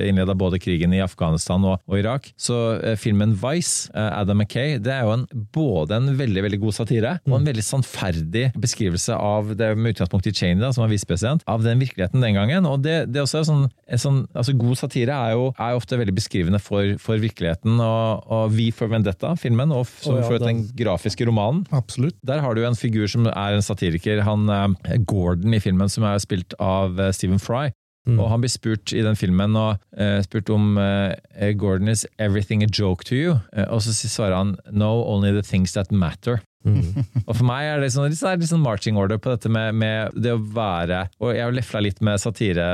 [0.08, 2.30] innleda både krigen i Afghanistan og, og Irak.
[2.40, 6.60] Så eh, filmen Vice, eh, Adam Mackay, det er jo en, både en veldig veldig
[6.62, 7.50] god satire og en mm.
[7.50, 7.91] veldig sannferdig
[8.58, 12.38] beskrivelse av det med utgangspunkt i Cheney, da, som var visepresident, av den virkeligheten den
[12.38, 12.66] gangen.
[12.66, 13.66] og det, det også er sånn,
[14.04, 17.78] sånn, altså God satire er jo, er ofte veldig beskrivende for, for virkeligheten.
[17.82, 21.64] Og, og Vi for Vendetta, filmen, og som oh, ja, den grafiske romanen.
[21.74, 22.18] Absolutt.
[22.26, 26.06] Der har du en figur som er en satiriker, han eh, Gordon i filmen, som
[26.08, 27.70] er spilt av eh, Stephen Fry.
[28.06, 28.18] Mm.
[28.18, 31.14] Og han blir spurt i den filmen og, uh, spurt om uh,
[31.54, 33.36] Gordon is everything a joke to you?
[33.54, 36.42] Uh, og så svarer han no, only the things that matter.
[36.62, 37.02] Mm.
[37.26, 40.14] og for meg er det sånn, litt, sånn, sånn marching order på dette med, med,
[40.14, 42.66] det å være Og jeg har lefla litt med satire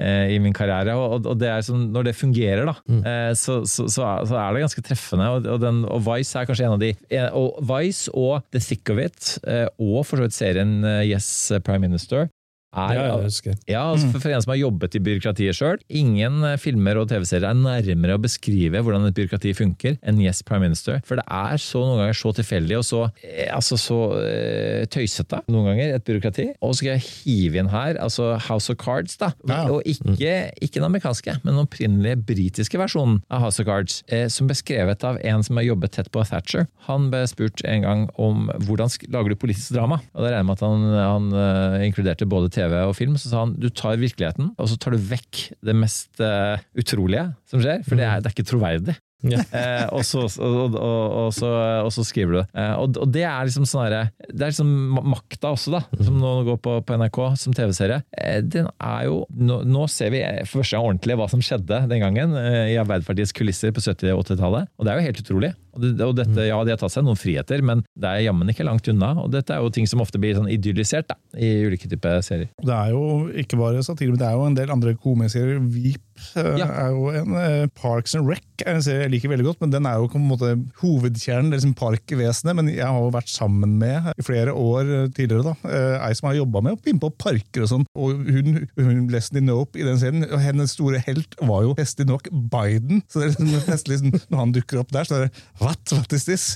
[0.00, 3.02] eh, i min karriere, og, og det sånn, når det fungerer, da, mm.
[3.10, 5.28] eh, så, så, så, så, er det ganske treffende.
[5.34, 6.92] Og, og, den, og, Vice er kanskje en av de
[7.34, 11.28] og Vice og The Thick of It, eh, og for så vidt serien eh, Yes
[11.64, 12.28] Prime Minister,
[12.74, 15.80] er, ja, jeg ja, altså for, for en som har jobbet i byråkratiet sjøl.
[15.94, 20.42] Ingen eh, filmer og TV-serier er nærmere å beskrive hvordan et byråkrati funker enn Yes
[20.46, 21.00] Prime Minister.
[21.06, 25.42] For det er så noen ganger så tilfeldig og så, eh, altså så uh, tøysete
[25.52, 26.48] noen ganger, et byråkrati.
[26.60, 29.32] Og så skal jeg hive inn her altså House of Cards, da.
[29.48, 29.64] Ja.
[29.70, 34.00] Og ikke, ikke, den amerikanske, men den opprinnelige britiske versjonen av House of Cards.
[34.12, 36.66] Eh, som ble skrevet av en som har jobbet tett på Thatcher.
[36.88, 40.00] Han ble spurt en gang om hvordan lager du politisk drama.
[40.14, 43.30] Og det regner med at han, han uh, inkluderte både TV TV og film, så
[43.30, 47.62] sa han du tar virkeligheten, og så tar du vekk det mest uh, utrolige som
[47.62, 48.96] skjer, for det er, det er ikke troverdig.
[49.24, 49.40] Ja.
[49.58, 51.50] eh, og, så, og, og, så,
[51.84, 52.46] og, så, skriver du det.
[52.60, 54.72] Eh, og, det er liksom sånn herre Det er liksom
[55.14, 58.02] makta også, da, som nå går på, på NRK som TV-serie.
[58.18, 61.84] Eh, den er jo nå, nå, ser vi for første gang ordentlig hva som skjedde
[61.90, 64.72] den gangen eh, i Arbeiderpartiets kulisser på 70- og 80-tallet.
[64.78, 65.52] Og det er jo helt utrolig.
[65.74, 66.46] Og, det, dette, mm.
[66.46, 69.14] ja, De har tatt seg noen friheter, men det er jammen ikke langt unna.
[69.24, 72.50] Og dette er jo ting som ofte blir sånn idyllisert da, i ulike typer serier.
[72.62, 75.62] Det er jo ikke bare satire, men det er jo en del andre komiserier.
[75.74, 75.96] vi
[76.34, 76.68] ja.
[76.68, 77.34] er jo en.
[77.34, 80.08] Uh, Parks and Rec er en serie jeg liker veldig godt, men den er jo
[80.12, 81.50] på en måte hovedkjernen.
[81.50, 85.50] Det er liksom parkvesenet, men jeg har jo vært sammen med i flere år tidligere
[85.50, 85.72] da,
[86.06, 87.86] ei som har jobba med å pimpe opp parker og sånn.
[87.98, 92.06] Og hun, hun Leslie Nope i den serien, og hennes store helt var jo festlig
[92.08, 93.02] nok Biden.
[93.10, 95.82] Så det er liksom festlig liksom, når han dukker opp der, så er det What?
[95.92, 96.46] What is this?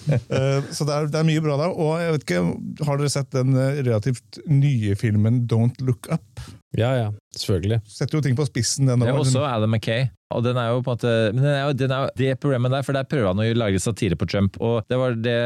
[0.76, 1.74] så det er, det er, mye bra der.
[1.74, 2.44] Og jeg vet ikke,
[2.86, 6.42] Har dere sett den eh, relativt nye filmen Don't Look Up?
[6.76, 7.80] Ja, ja, selvfølgelig.
[7.88, 8.88] Setter jo ting på spissen.
[8.90, 10.10] Den er også Adam Mackay.
[10.36, 12.32] Og den er jo på en måte, men den er jo, den er jo det
[12.42, 14.58] problemet der, for der prøver han å lage satire på Trump.
[14.60, 15.38] Og det var det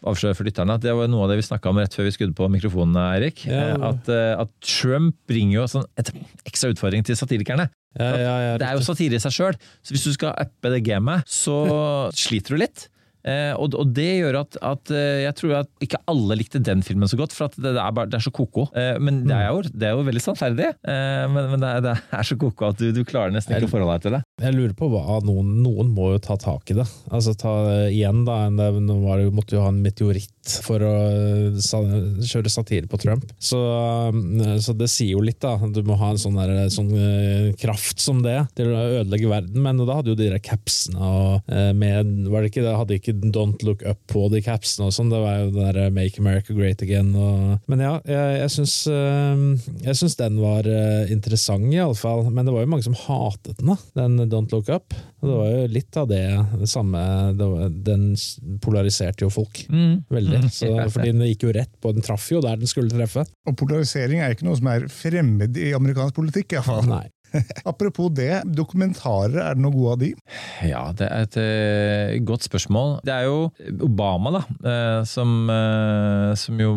[0.00, 2.14] avslører for lytterne, at det var noe av det vi snakka om rett før vi
[2.16, 3.44] skudde på mikrofonene, Eirik.
[3.50, 3.74] Ja.
[3.90, 6.08] At, eh, at, Trump bringer jo sånn et
[6.48, 7.68] ekstra utfordring til satirikerne.
[7.98, 10.72] Ja, ja, ja, det er jo satire i seg sjøl, så hvis du skal uppe
[10.72, 11.58] det gamet, så
[12.24, 12.86] sliter du litt.
[13.20, 16.84] Eh, og, og, det gjør at, at, eh, jeg tror at ikke alle likte den
[16.84, 18.66] filmen så godt, for det er, bare, det, er, så ko-ko.
[18.72, 20.70] Eh, men det er, jo, det er, jo, veldig sannferdig.
[20.80, 23.68] Eh, men, men det, er, det, er, så ko-ko at du, du, klarer nesten ikke
[23.68, 24.22] å forholde deg til det.
[24.46, 26.86] Jeg lurer på hva noen, noen må jo ta tak i det.
[27.12, 27.54] Altså ta
[27.90, 30.30] igjen da, Nå var det, måtte jo ha en meteoritt
[30.64, 30.94] for å
[32.24, 33.26] kjøre satire på Trump.
[33.38, 33.58] Så,
[34.64, 35.56] så, det sier jo litt, da.
[35.70, 36.90] Du må ha en sånn, der, sånn
[37.60, 39.60] kraft som det til å ødelegge verden.
[39.62, 42.72] Men da hadde jo de der capsene og med Var det ikke det?
[42.78, 45.10] Hadde ikke ikke Don't Look Up på de capsene og sånn.
[45.12, 47.12] Det var jo det der eh, Make America Great Again.
[47.14, 49.44] Og, men ja, jeg, jeg syns, eh,
[49.86, 52.26] jeg syns den var eh, interessant, iallfall.
[52.30, 54.96] Men det var jo mange som hatet den, da, den Don't Look Up.
[55.20, 56.24] Og det var jo litt av det,
[56.62, 57.00] det samme
[57.36, 58.04] det var, Den
[58.64, 59.94] polariserte jo folk mm.
[60.08, 60.42] veldig.
[60.46, 60.50] Mm.
[60.54, 63.26] Så, fordi den gikk jo rett på, den traff jo der den skulle treffe.
[63.48, 66.86] Og polarisering er ikke noe som er fremmed i amerikansk politikk, iallfall.
[66.88, 67.06] Nei.
[67.70, 70.10] Apropos det, dokumentarer, er det noe gode av de?
[70.66, 72.98] Ja, det er et uh, godt spørsmål.
[73.06, 73.50] Det er jo
[73.86, 76.74] Obama, da, uh, som, uh, som, jo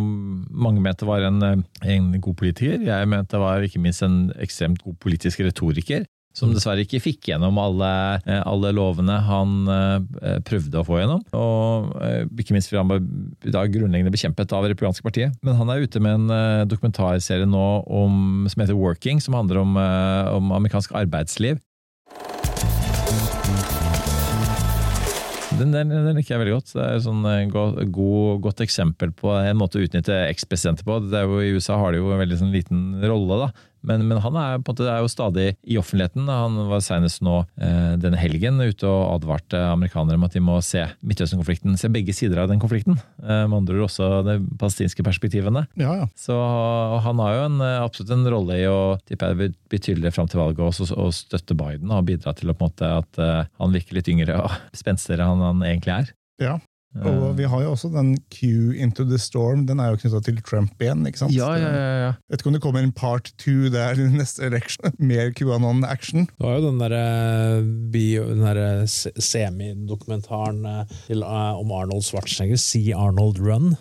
[0.49, 1.41] mange mente var en,
[1.81, 2.81] en, god politiker.
[2.85, 6.05] Jeg mente var ikke minst en ekstremt god politisk retoriker.
[6.33, 7.89] Som dessverre ikke fikk gjennom alle,
[8.25, 11.21] eh, alle lovene han eh, prøvde å få gjennom.
[11.37, 13.03] Og eh, ikke minst fordi han var
[13.53, 15.35] da grunnleggende bekjempet av det republikanske partiet.
[15.45, 19.77] Men han er ute med en dokumentarserie nå om, som heter Working, som handler om,
[19.77, 21.61] om amerikansk arbeidsliv.
[25.53, 26.71] Den, den, den liker jeg veldig godt.
[26.73, 27.21] Det er et sånn
[27.53, 30.97] god, godt eksempel på en måte å utnytte ekspresidenter på.
[31.11, 33.69] Det er jo, I USA har de jo en veldig sånn liten rolle, da.
[33.83, 36.27] Men, men han er, måte, er jo stadig i offentligheten.
[36.29, 40.57] Han var senest nå eh, denne helgen ute og advarte amerikanere om at de må
[40.63, 42.97] se Midtøsten-konflikten, se begge sider av den konflikten.
[43.21, 45.65] Eh, med andre ord også de palestinske perspektivene.
[45.79, 46.07] Ja, ja.
[46.19, 46.37] Så
[47.05, 50.27] han har jo en, eh, absolutt en rolle i å tipper jeg, bli- tydeligere fram
[50.31, 53.99] til valget også, og støtte Biden og bidra til å, måte, at eh, han virker
[53.99, 56.13] litt yngre og spenstigere enn han egentlig er.
[56.39, 56.59] ja.
[57.01, 59.65] Og vi har jo også den Q into the storm.
[59.65, 61.07] Den er jo knytta til Trump igjen.
[61.09, 61.33] ikke sant?
[61.33, 62.11] ja, ja, ja, ja.
[62.29, 64.93] Vet ikke om det kommer en part two der i neste election.
[64.99, 66.27] Mer QAnon-action.
[66.29, 67.05] Det var jo den derre
[67.93, 73.73] der den semidokumentaren eh, til, eh, om Arnold Schwarzenegger, See Arnold Run.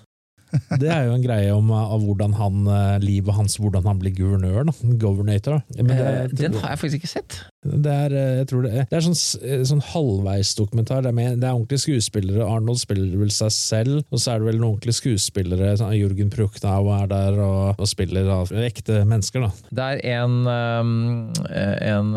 [0.53, 4.01] Det er jo en greie om eh, av hvordan han, eh, livet hans, hvordan han
[4.03, 4.65] blir guvernør.
[4.69, 5.63] da, Governator.
[5.77, 7.43] Men det, Eh, Den har jeg faktisk ikke sett.
[7.63, 11.05] Det er, eh, jeg tror det er, det er sånn, eh, sånn halvveisdokumentar.
[11.07, 12.43] Det, er det er ordentlige skuespillere.
[12.47, 15.77] Arnold spiller vel seg selv, og så er det vel noen ordentlige skuespillere.
[15.79, 19.47] Sånn, Jørgen Pruknau er der og, og spiller da, ekte mennesker.
[19.47, 19.53] da.
[19.79, 22.11] Det er en, um, en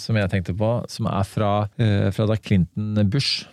[0.00, 1.52] som jeg tenkte på, som er fra,
[2.12, 3.46] fra da Clinton Bush.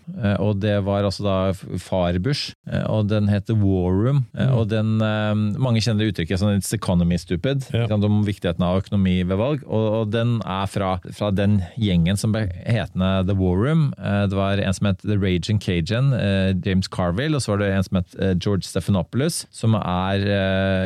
[0.44, 1.38] Og det var altså da
[1.82, 2.52] far Bush,
[2.90, 4.26] og den heter War Room.
[4.38, 7.88] Uh, og den, mange kjenner uttrykket sånn It's economy stupid, Ja.
[7.94, 9.64] om viktigheten av økonomi ved valg.
[9.68, 13.92] Og, og den er fra, fra den gjengen som ble hetende The War Room.
[13.98, 17.64] Uh, det var en som het The Raging Cajun, uh, James Carville, og så var
[17.64, 20.26] det en som het uh, George Stephanopoulos, som er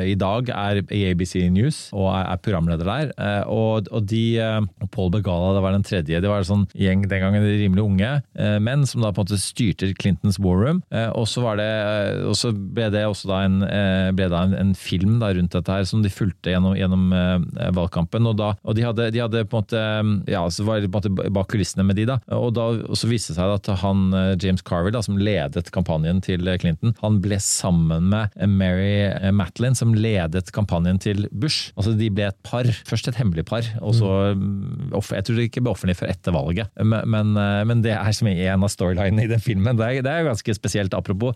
[0.08, 3.12] i dag er i ABC News og er, er programleder der.
[3.18, 6.22] Eh, og, og de, eh, Paul Begala det var den tredje.
[6.24, 9.24] Det var en sånn gjeng den gangen de rimelig unge eh, menn som da på
[9.24, 10.82] en måte styrte Clintons war room.
[10.94, 14.30] Eh, og så var det, eh, og så ble det også da en, eh, ble
[14.32, 18.30] da en, en film da rundt dette her som de fulgte gjennom, gjennom eh, valgkampen.
[18.32, 21.50] Og, da, og de, hadde, de hadde på en måte ja, så var det bak
[21.52, 22.18] kulissene med de da.
[22.34, 25.70] Og, da, og så viste det seg at han eh, James Carver, da, som ledet
[25.76, 31.28] kampanjen til eh, Clinton, han ble sammen med eh, Mary Matlin, som ledet kampanjen til
[31.32, 31.72] Bush.
[31.78, 32.68] Altså De ble et par.
[32.88, 36.36] Først et hemmelig par, og så mm, Jeg tror det ikke ble offentlig før etter
[36.36, 36.72] valget.
[36.82, 37.34] Men, men,
[37.68, 39.78] men det er som en av storylinene i den filmen.
[39.80, 41.36] Det er, det er ganske spesielt, apropos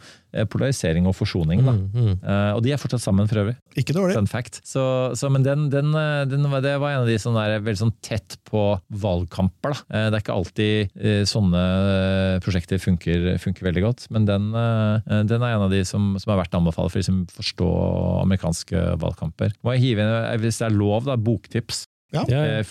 [0.52, 1.64] polarisering og forsoning.
[1.66, 1.76] da.
[1.76, 3.56] Eh, Og de er fortsatt sammen, for øvrig.
[3.80, 4.16] Ikke dårlig.
[4.18, 4.62] Fun fact.
[4.68, 4.84] Så,
[5.18, 5.92] så, men den, den,
[6.32, 8.66] den, det var en av de som er veldig sånn tett på
[9.02, 9.76] valgkamper.
[9.76, 9.98] Da.
[9.98, 14.52] Eh, Det er ikke alltid eh, sånne eh, prosjekter funker, funker veldig godt, men den,
[14.52, 18.22] den er en av de som, som er verdt å anbefale for de som forstår
[18.24, 19.54] amerikanske valgkamper.
[19.66, 21.86] Må jeg hive inn, hvis det er lov, da, boktips.
[22.14, 22.22] Ja.
[22.30, 22.62] Ja,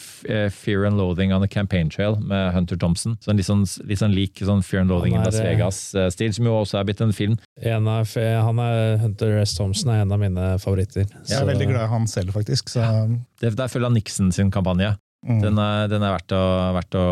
[0.48, 3.18] Fear and Loathing on the Campaign Trail med Hunter Thompson.
[3.20, 6.48] Sånn litt, sånn, litt sånn lik sånn Fear and Loathing Han in Las Vegas-stil, som
[6.48, 7.34] jo også er blitt en film.
[7.60, 9.52] En av, han er, Hunter S.
[9.58, 11.04] Thompson er en av mine favoritter.
[11.28, 12.72] Jeg er veldig glad i han selv, faktisk.
[12.72, 12.86] Så,
[13.42, 14.94] Det, der følger Nixon sin kampanje.
[15.24, 15.40] Mm.
[15.42, 16.42] Den er, den er verdt, å,
[16.76, 17.04] verdt å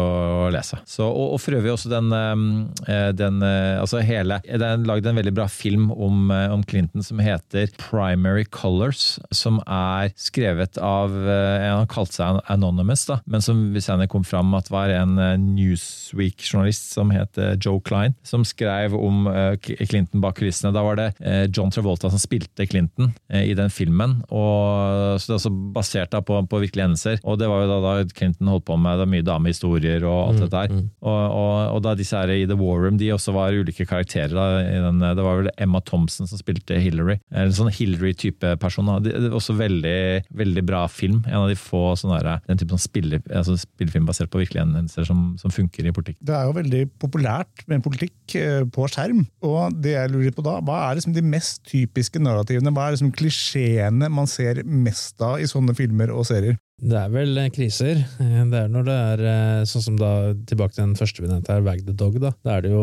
[0.53, 0.79] lese.
[0.89, 5.09] Så, og, og for øvrig også den, eh, den eh, altså hele, Det er lagd
[5.09, 10.79] en veldig bra film om, eh, om Clinton som heter Primary Colors, som er skrevet
[10.83, 14.93] av Han har kalt seg Anonymous, da, men som vi senere kom fram at var
[14.93, 19.27] en Newsweek-journalist som het Joe Klein, som skrev om
[19.63, 20.73] Clinton bak kulissene.
[20.75, 21.09] Da var det
[21.55, 24.19] John Travolta som spilte Clinton i den filmen.
[24.31, 27.21] Og, så det er også basert da på, på virkelige hendelser.
[27.25, 30.19] Og det var jo da, da Clinton holdt på med det var mye damehistorier og
[30.33, 30.75] alt dette her.
[31.01, 34.35] Og, og, og da disse her i The War Room, de også var ulike karakterer.
[34.35, 37.19] da, i den, Det var vel Emma Thompson som spilte Hillary.
[37.31, 38.91] En sånn Hillary-type person.
[38.91, 38.99] da.
[39.03, 39.99] Det det er også veldig,
[40.39, 41.23] veldig bra film.
[41.29, 44.65] En av de få sånne der, den type sånn spille, altså spillefilm basert på virkelige
[44.65, 46.19] hendelser som, som funker i politikk.
[46.25, 49.25] Det er jo veldig populært med politikk eh, på skjerm.
[49.47, 52.73] Og det jeg lurer på da, hva er liksom de mest typiske narrativene?
[52.75, 56.59] Hva er liksom klisjeene man ser mest av i sånne filmer og serier?
[56.83, 58.01] Det er vel eh, kriser.
[58.19, 61.29] Eh, Det er når det er eh, sånn som da, tilbake til den første vi
[61.31, 62.19] nevnte her, Wag the Dog.
[62.23, 62.33] da.
[62.43, 62.83] Det er det jo,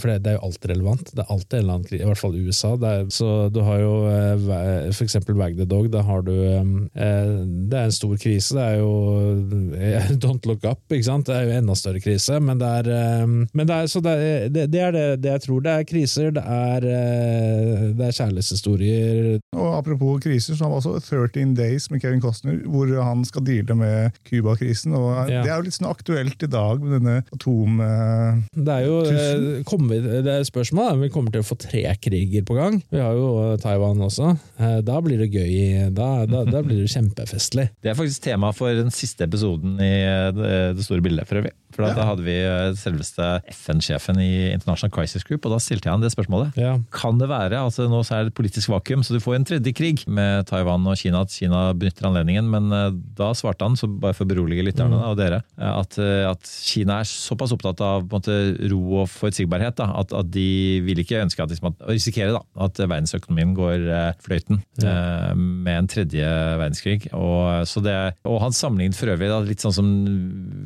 [0.00, 1.12] for det, er jo alltid relevant.
[1.14, 2.72] Det er alltid en eller annen krig, i hvert fall USA.
[2.80, 3.92] Det er, så du har jo
[4.96, 5.90] for eksempel Wag the Dog.
[5.92, 8.56] Da har du Det er en stor krise.
[8.56, 8.92] Det er jo
[10.24, 11.28] Don't look up, ikke sant.
[11.30, 12.40] Det er jo enda større krise.
[12.42, 14.16] Men det er, men det er, det,
[14.54, 15.62] det, det er det, jeg tror.
[15.64, 16.88] Det er kriser, det er,
[17.94, 19.38] det er kjærlighetshistorier.
[19.54, 23.44] Og Apropos kriser, så har vi også 13 Days med Kevin Costner, hvor han skal
[23.46, 24.94] deale med Cuba-krisen.
[24.96, 25.42] og Ja.
[25.44, 27.80] Det er jo litt sånn aktuelt i dag med denne atom...
[27.80, 31.56] eh, Det er jo eh, kommer det er spørsmålet om vi kommer til å få
[31.60, 32.80] tre kriger på gang.
[32.92, 34.34] Vi har jo eh, Taiwan også.
[34.58, 35.90] Eh, da blir det gøy.
[35.94, 37.68] Da, da, da blir det kjempefestlig.
[37.84, 39.92] Det er faktisk tema for den siste episoden i
[40.36, 41.54] det, det store bildet, for øvrig.
[41.74, 45.96] For da, hadde vi eh, selveste FN-sjefen i International Crisis Group, og da stilte jeg
[45.96, 46.54] han det spørsmålet.
[46.60, 46.76] Ja.
[46.94, 49.48] Kan det være, altså nå så er det et politisk vakuum, så du får en
[49.48, 53.78] tredje krig med Taiwan og Kina, at Kina benytter anledningen, men eh, da svarte han,
[53.78, 55.98] så bare for å berolige lytterne da, og dere, eh, at,
[56.30, 58.38] at Kina er såpass opptatt av måte,
[58.70, 62.44] ro og forutsigbarhet da, at, at de vil ikke ønske at, liksom, at, risikere da,
[62.68, 63.88] at verdensøkonomien går
[64.22, 65.34] fløyten ja.
[65.34, 66.24] med en tredje
[66.60, 67.08] verdenskrig.
[67.16, 67.96] Og, så det,
[68.28, 69.90] og han sammenlignet for øvrig da, litt sånn som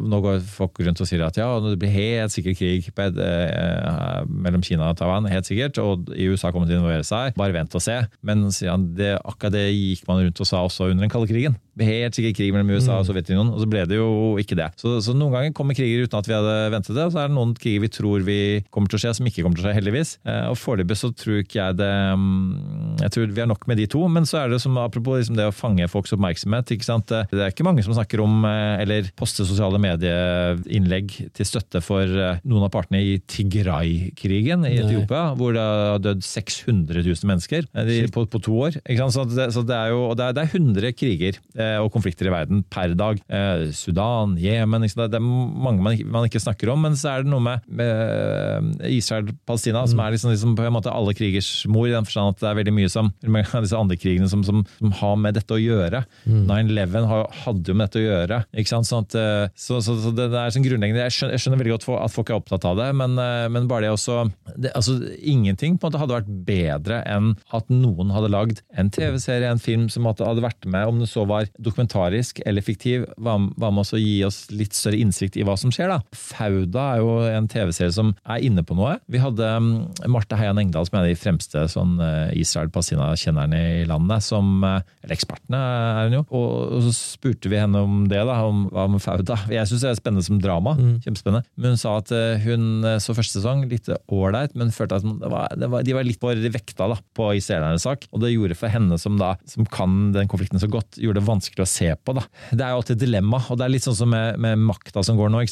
[0.08, 4.26] nå går folk rundt og sier at ja, det blir helt sikkert krig et, eh,
[4.28, 7.76] mellom Kina og Taiwan, helt sikkert, og USA kommer til å involvere seg, bare vent
[7.78, 8.00] og se.
[8.26, 11.30] Men sier han, det, akkurat det gikk man rundt og sa også under den kalde
[11.30, 11.58] krigen.
[11.78, 14.08] Helt sikkert krig mellom USA og Sovjetunionen, og så ble det jo
[14.40, 14.70] ikke det.
[14.80, 17.30] Så, så noen ganger kommer kriger uten at vi hadde ventet det, og så er
[17.30, 18.38] det noen kriger vi tror vi
[18.74, 20.14] kommer til å skje, som ikke kommer til å skje, heldigvis.
[20.26, 23.78] Eh, Og foreløpig så tror ikke jeg det mm, Jeg tror vi har nok med
[23.78, 26.72] de to, men så er det som apropos liksom det å fange folks oppmerksomhet.
[26.74, 27.06] ikke sant?
[27.08, 32.02] Det er ikke mange som snakker om, eh, eller poster sosiale medieinnlegg til støtte for
[32.04, 34.82] eh, noen av partene i Tigray-krigen i Nei.
[34.82, 38.78] Etiopia, hvor det har dødd 600 000 mennesker eh, de, på, på to år.
[38.84, 39.16] Ikke sant?
[39.16, 41.90] Så det, så det er jo og det er, det er 100 kriger eh, og
[41.94, 43.20] konflikter i verden per dag.
[43.28, 44.86] Eh, Sudan, Jemen?
[44.88, 49.84] Det er mange man, ikke- snakker om, men så er det noe med, med Israel-Palestina
[49.90, 52.48] som er liksom, liksom på en måte alle krigers mor, i den forstand at det
[52.50, 56.04] er veldig mye som disse andre krigene som, som, som har med dette å gjøre.
[56.28, 57.08] 9-11
[57.44, 58.40] hadde jo med dette å gjøre.
[58.54, 58.88] ikke sant?
[58.88, 61.62] Sånn at, eh, så, så, så det, det er sånn grunnleggende, jeg skjønner, jeg skjønner
[61.62, 64.20] veldig godt at folk er opptatt av det, men, eh, men bare det også
[64.56, 68.90] det, altså, Ingenting på en måte hadde vært bedre enn at noen hadde lagd en
[68.94, 73.36] TV-serie, en film som hadde vært med, om det så var dokumentarisk eller fiktiv, hva
[73.38, 75.90] med å gi oss litt større innsikt i hva som skjer.
[75.90, 75.98] da.
[76.14, 78.96] Fauda er jo en TV-serie som er inne på noe.
[79.10, 79.70] Vi hadde um,
[80.10, 84.62] Marte Heian Engdahl, som er en av de fremste sånn, uh, Israel-Palestina-kjennerne i landet, som,
[84.64, 88.66] uh, eller ekspertene er hun jo, og, så spurte vi henne om det, da, om
[88.74, 89.40] hva med Fauda.
[89.52, 91.46] Jeg syns det er spennende som drama, kjempespennende.
[91.58, 95.32] Men hun sa at uh, hun så første sesong litt ålreit, men følte at det
[95.32, 98.06] var, det var, de var litt for vekta da, på israelernes sak.
[98.12, 101.28] Og det gjorde for henne som, da, som kan den konflikten så godt, gjorde det
[101.28, 102.14] vanskelig å se på.
[102.16, 102.24] Da.
[102.50, 105.02] Det er jo alltid et dilemma, og det er litt sånn som med, med makta
[105.06, 105.42] som går nå.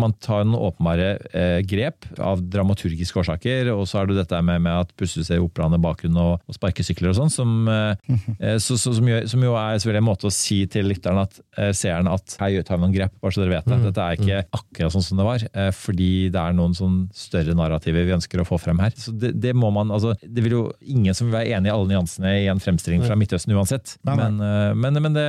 [0.00, 4.62] Man tar noen åpenbare eh, grep av dramaturgiske årsaker, og så har du dette med,
[4.66, 8.56] med at plutselig ser operaen i bakgrunnen og, og sparkesykler og sånn, som, eh, eh,
[8.62, 11.40] så, så, som, gjør, som jo er selvfølgelig en måte å si til lytteren at
[11.58, 13.80] eh, seeren at her tar vi noen grep, bare så dere vet det.
[13.86, 17.56] Dette er ikke akkurat sånn som det var, eh, fordi det er noen sånn større
[17.58, 18.94] narrativer vi ønsker å få frem her.
[18.98, 21.74] Så det, det må man, altså, det vil jo ingen som vil være enig i
[21.74, 23.96] alle nyansene i en fremstilling fra Midtøsten uansett.
[24.06, 25.26] Men, eh, men, men, det,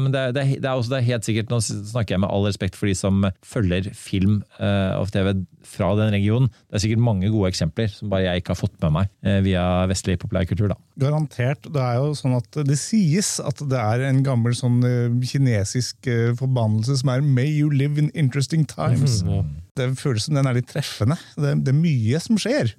[0.00, 2.30] men det, er- det, det er også det er helt sikkert, nå snakker jeg med
[2.32, 5.32] all respekt for de som følger film eh, og TV
[5.64, 6.48] fra den regionen.
[6.68, 9.40] Det er sikkert mange gode eksempler som bare jeg ikke har fått med meg eh,
[9.46, 10.68] via vestlig populærkultur.
[10.74, 10.78] da.
[11.00, 11.66] Garantert.
[11.72, 16.06] Det er jo sånn at det sies at det er en gammel sånn eh, kinesisk
[16.10, 19.22] eh, forbannelse som er 'May you live in interesting times'.
[19.26, 19.42] Ja.
[19.74, 21.16] Det føles som den er litt treffende.
[21.34, 22.70] Det, det er mye som skjer.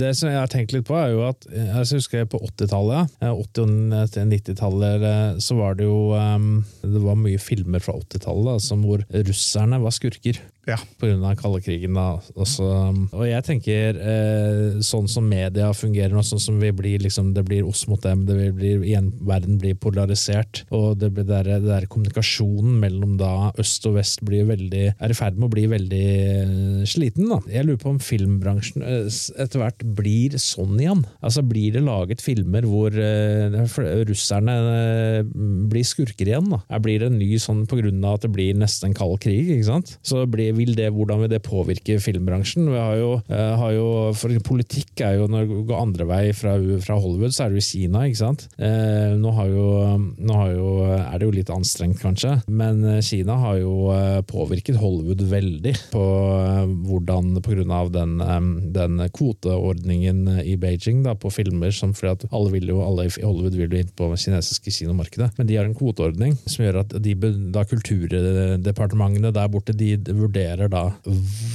[0.00, 3.12] Det som jeg har tenkt litt på, er jo at eh, jeg husker på 80-tallet,
[3.22, 6.48] eh, 80- og til 90-tallet, eh, så var det jo eh,
[6.82, 10.42] Det var mye filmer fra 80-tallet som hvor russerne var skurker.
[10.70, 10.78] Ja.
[11.00, 11.96] På grunn av krigen.
[11.96, 12.20] Da.
[12.38, 12.66] Også,
[13.10, 17.44] og jeg tenker eh, sånn som media fungerer nå, sånn som vi blir liksom, det
[17.48, 21.68] blir oss mot dem, det blir, igjen, verden blir polarisert, og det, blir der, det
[21.68, 25.66] der kommunikasjonen mellom da øst og vest blir veldig, er i ferd med å bli
[25.70, 27.30] veldig eh, sliten.
[27.32, 27.40] Da.
[27.50, 29.08] Jeg lurer på om filmbransjen eh,
[29.40, 31.04] etter hvert blir sånn igjen.
[31.20, 33.58] Altså Blir det laget filmer hvor eh,
[34.08, 35.32] russerne eh,
[35.70, 36.52] blir skurker igjen?
[36.52, 36.80] da?
[36.82, 39.48] Blir det en ny sånn på grunn av at det blir nesten en kald krig?
[39.50, 39.96] ikke sant?
[40.06, 42.68] Så blir, vil det, hvordan vil det påvirke filmbransjen?
[42.70, 46.22] Vi har jo, eh, har jo, for Politikk er jo når det går andre vei
[46.36, 48.04] fra, fra Hollywood, så er det jo Kina.
[48.08, 48.46] ikke sant?
[48.58, 49.66] Eh, nå jo,
[50.20, 53.90] nå jo, er det jo litt anstrengt, kanskje, men eh, Kina har jo
[54.30, 56.04] påvirket Hollywood veldig på
[56.86, 57.58] hvordan pga.
[57.90, 58.20] Den,
[58.74, 63.24] den kvoteordningen i Beijing da, på filmer, som fordi at alle, vil jo, alle i
[63.24, 66.80] Hollywood vil jo inn på det kinesiske kinomarkedet, men de har en kvoteordning som gjør
[66.82, 67.14] at de,
[67.54, 70.39] da kulturdepartementene der borte de vurderer
[70.70, 70.82] da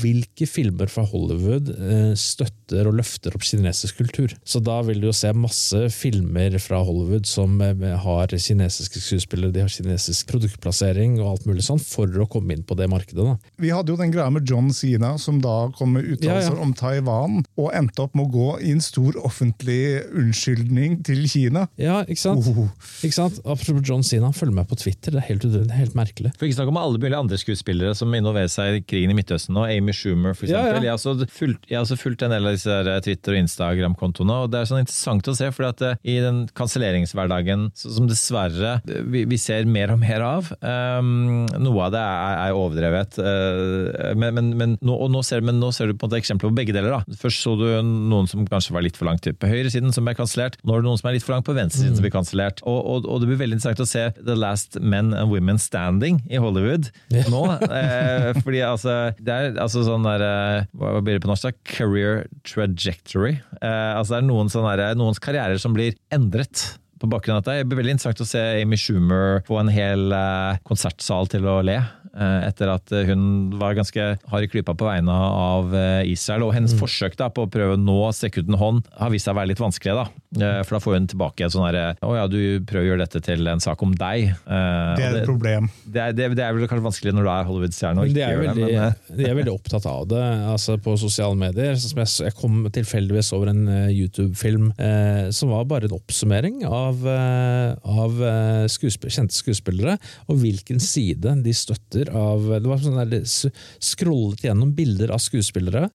[0.01, 4.33] hvilke filmer fra Hollywood eh, støtter og løfter opp kinesisk kultur.
[4.45, 9.53] Så da vil du jo se masse filmer fra Hollywood som eh, har kinesiske skuespillere
[9.55, 13.25] de har kinesisk produktplassering og alt mulig sånn, for å komme inn på det markedet.
[13.25, 13.37] da.
[13.61, 16.63] Vi hadde jo den greia med John Sina, som da kom med uttalelser Ja, ja.
[16.65, 21.65] om Taiwan, og endte opp med å gå i en stor offentlig unnskyldning til Kina.
[21.81, 22.47] Ja, ikke sant?
[22.51, 22.67] Oh.
[23.05, 23.39] Ikke sant?
[23.45, 26.33] Apropos John Cena, følg med på Twitter, det er helt, det er helt merkelig.
[26.37, 29.65] For ikke snakk om alle mulige andre skuespillere som involverer seg krigen i Midtøsten nå.
[29.71, 30.75] Amy Schumer, for eksempel.
[30.75, 30.83] ja.
[30.85, 33.41] Jeg, har også fulgt, jeg har også fulgt en del av disse her Twitter- og
[33.43, 38.09] Instagram-kontoene, og det er sånn interessant å se, for at eh, i den kanselleringshverdagen som
[38.09, 42.59] dessverre eh, vi, vi ser mer og mer av, um, noe av det er, er
[42.59, 46.21] overdrevet, uh, men, men, men, nå, nå ser, men nå ser du på en måte
[46.21, 46.97] eksempler på begge deler.
[46.97, 47.17] da.
[47.21, 50.57] Først så du noen som kanskje var litt for langt på høyresiden, som ble kansellert.
[50.65, 52.61] Nå er det noen som er litt for langt på venstresiden, som blir kansellert.
[52.65, 56.21] Og, og, og det blir veldig interessant å se The Last Men and Women Standing
[56.29, 56.91] i Hollywood
[57.31, 57.43] nå.
[57.75, 61.49] Eh, fordi altså, det er altså sånn der eh, Hva blir det på norsk?
[61.49, 61.73] da?
[61.75, 63.35] Career trajectory.
[63.61, 66.75] Eh, altså det er noen sånne noens karrierer som blir endret.
[67.01, 67.59] På bakgrunn av dette.
[67.63, 71.57] Det blir veldig interessant å se Amy Schumer få en hel eh, konsertsal til å
[71.67, 71.75] le.
[72.15, 73.25] eh, Etter at hun
[73.59, 76.45] var ganske hard i klypa på vegne av eh, Israel.
[76.47, 79.27] Og hennes forsøk da på å prøve nå å strekke ut en hånd har vist
[79.27, 79.97] seg å være litt vanskelig.
[79.97, 80.05] da.
[80.35, 83.21] For da får hun tilbake et sånn herre Å ja, du prøver å gjøre dette
[83.23, 84.33] til en sak om deg.
[84.43, 85.69] Det er et problem.
[85.87, 88.03] det er, det, det er vel kanskje vanskelig når du er Hollywood-stjerne.
[88.03, 90.23] og de ikke er, veldig, det, men, de er veldig opptatt av det
[90.55, 91.75] altså på sosiale medier.
[91.79, 96.84] Som jeg, jeg kom tilfeldigvis over en YouTube-film eh, som var bare en oppsummering av,
[96.93, 99.97] eh, av eh, skuespill, kjente skuespillere,
[100.29, 103.49] og hvilken side de støtter av Det var sånn der, s-
[103.81, 105.87] scrollet gjennom bilder av skuespillere.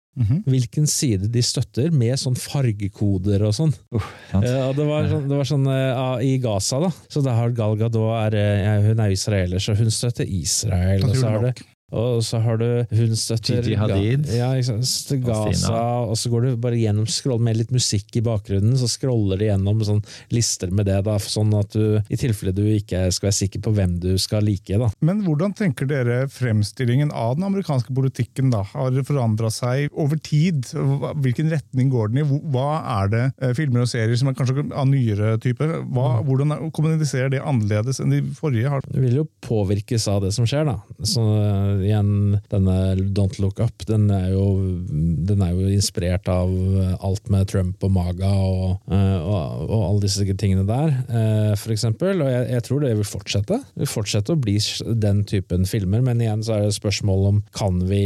[0.44, 3.70] Hvilken side de støtter, med sånn fargekoder og sånn.
[3.94, 6.90] Uh, Ja, det var det var sånn ah, i Gaza, da.
[7.08, 11.04] Så da har Gal Gadot er, hun er israeler, så hun støtter Israel.
[11.06, 11.54] Og så er det.
[11.90, 14.28] Og så har du hun støtter Gigi Hadid.
[14.36, 18.76] Ja, ikke Gaza, og så går du bare gjennom scroll med litt musikk i bakgrunnen,
[18.78, 20.02] så scroller de gjennom sånn
[20.34, 23.72] lister med det, da, sånn at du, i tilfelle du ikke skal være sikker på
[23.76, 24.78] hvem du skal like.
[24.80, 24.90] da.
[25.04, 28.62] Men hvordan tenker dere fremstillingen av den amerikanske politikken da?
[28.74, 30.70] Har det forandra seg over tid?
[31.20, 32.26] Hvilken retning går den i?
[32.54, 32.68] Hva
[33.00, 35.66] er det eh, filmer og serier som er kanskje av nyere type?
[35.90, 38.70] Hva, hvordan er- kommuniserer det annerledes enn de forrige?
[38.70, 38.84] Har?
[38.86, 40.78] Det vil jo påvirkes av det som skjer, da.
[41.06, 41.22] Så
[41.86, 42.76] igjen, denne
[43.16, 44.46] Don't Look Up, den er jo,
[45.26, 46.50] den er jo inspirert av
[47.00, 51.74] alt med Trump og Maga og, øh, og, og alle disse tingene der, øh, for
[51.74, 52.22] eksempel.
[52.24, 53.60] Og jeg, jeg tror det vil fortsette.
[53.74, 54.56] Det vil fortsette å bli
[55.02, 58.02] den typen filmer, men igjen så er det spørsmål om kan vi,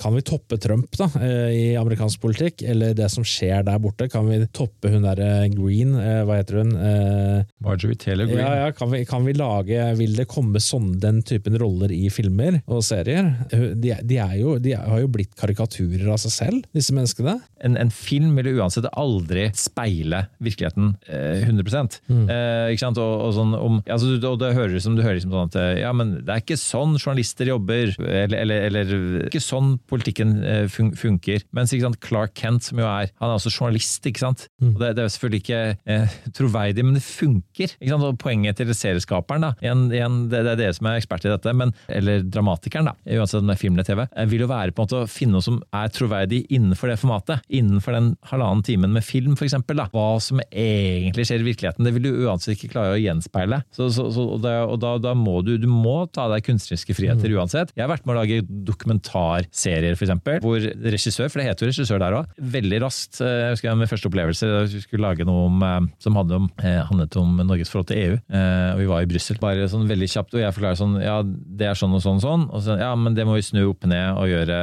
[0.00, 1.08] kan vi toppe Trump da,
[1.50, 4.08] i amerikansk politikk, eller det som skjer der borte?
[4.12, 5.96] Kan vi toppe hun derre Green,
[6.26, 6.74] hva heter hun?
[6.76, 8.42] Eh, Marjorie Taylor Green.
[8.42, 12.08] ja, ja, kan vi, kan vi lage Vil det komme sånn, den typen roller i
[12.12, 13.30] filmer og serier?
[13.50, 17.38] De, de, er jo, de har jo blitt karikaturer av seg selv, disse menneskene.
[17.64, 23.00] en, en film vil uansett aldri speile virkeligheten eh, 100 eh, ikke sant?
[23.00, 25.58] Og, og, sånn, om, altså, du- og det høres som du hører liksom sånn at
[25.60, 28.94] eh, ja, men det er ikke sånn journalister jobber, eller, eller, eller
[29.28, 31.44] ikke sånn politikken eh, fun funker.
[31.56, 34.46] Mens ikke sant, Clark Kent, som jo er han er også journalist, ikke sant?
[34.62, 35.60] Og det, det er selvfølgelig ikke
[35.96, 37.74] eh, troverdig, men det funker.
[37.76, 38.06] Ikke sant?
[38.10, 41.32] Og poenget til serieskaperen, da, igjen, igjen, det, det er dere som er ekspert i
[41.32, 44.74] dette, men, eller dramatikeren, da, uansett om det er film eller TV, vil jo være
[44.74, 47.44] på en måte å finne noe som er troverdig innenfor det formatet.
[47.60, 49.80] Innenfor den halvannen timen med film, for eksempel.
[49.80, 49.88] Da.
[49.94, 51.86] Hva som egentlig skjer i virkeligheten.
[51.86, 53.62] Det vil du uansett ikke klare å gjenspeile.
[53.74, 56.96] Så, så, så, og da, og da, da må du, du må ta deg kunstneriske
[56.96, 57.74] friheter uansett.
[57.76, 61.72] Jeg har vært med å lage dokumentarserier, for eksempel, hvor regissør, for det heter jo
[61.72, 65.26] regissør der òg, veldig raskt eh, Jeg husker min første opplevelse, da vi skulle lage
[65.28, 68.18] noe om, eh, som om, eh, handlet om Norges forhold til EU.
[68.30, 69.38] Og vi var i Brussel.
[69.40, 72.24] Bare sånn veldig kjapt, og jeg forklarer sånn Ja, det er sånn og sånn og
[72.24, 72.46] sånn.
[72.50, 74.58] Og så, ja, men det må vi snu opp ned og gjøre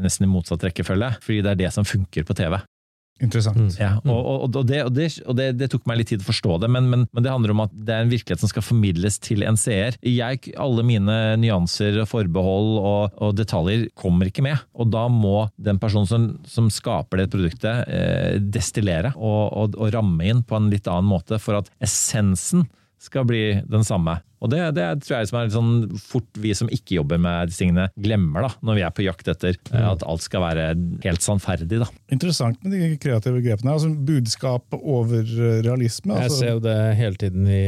[0.00, 1.14] nesten i motsatt rekkefølge.
[1.24, 2.58] Fordi det er det som funker på TV.
[3.18, 3.74] Interessant.
[3.80, 6.28] Ja, og, og, og, det, og, det, og det, det tok meg litt tid å
[6.28, 8.62] forstå det, men, men, men det handler om at det er en virkelighet som skal
[8.62, 9.98] formidles til en seer.
[10.06, 14.62] Jeg, alle mine nyanser, forbehold og, og detaljer kommer ikke med.
[14.78, 19.92] Og da må den personen som, som skaper det produktet, eh, destillere og, og, og
[19.96, 22.68] ramme inn på en litt annen måte for at essensen
[23.02, 24.20] skal bli den samme.
[24.40, 27.50] Og det, det tror jeg som er litt sånn fort vi som ikke jobber med
[27.50, 30.68] disse tingene, glemmer da, når vi er på jakt etter eh, at alt skal være
[31.04, 31.80] helt sannferdig.
[31.82, 31.88] da.
[32.14, 33.74] Interessant med de kreative grepene.
[33.74, 35.64] Altså Budskap over realisme.
[35.68, 36.14] realisme.
[36.14, 37.58] Jeg Altså, ser jo det hele tiden i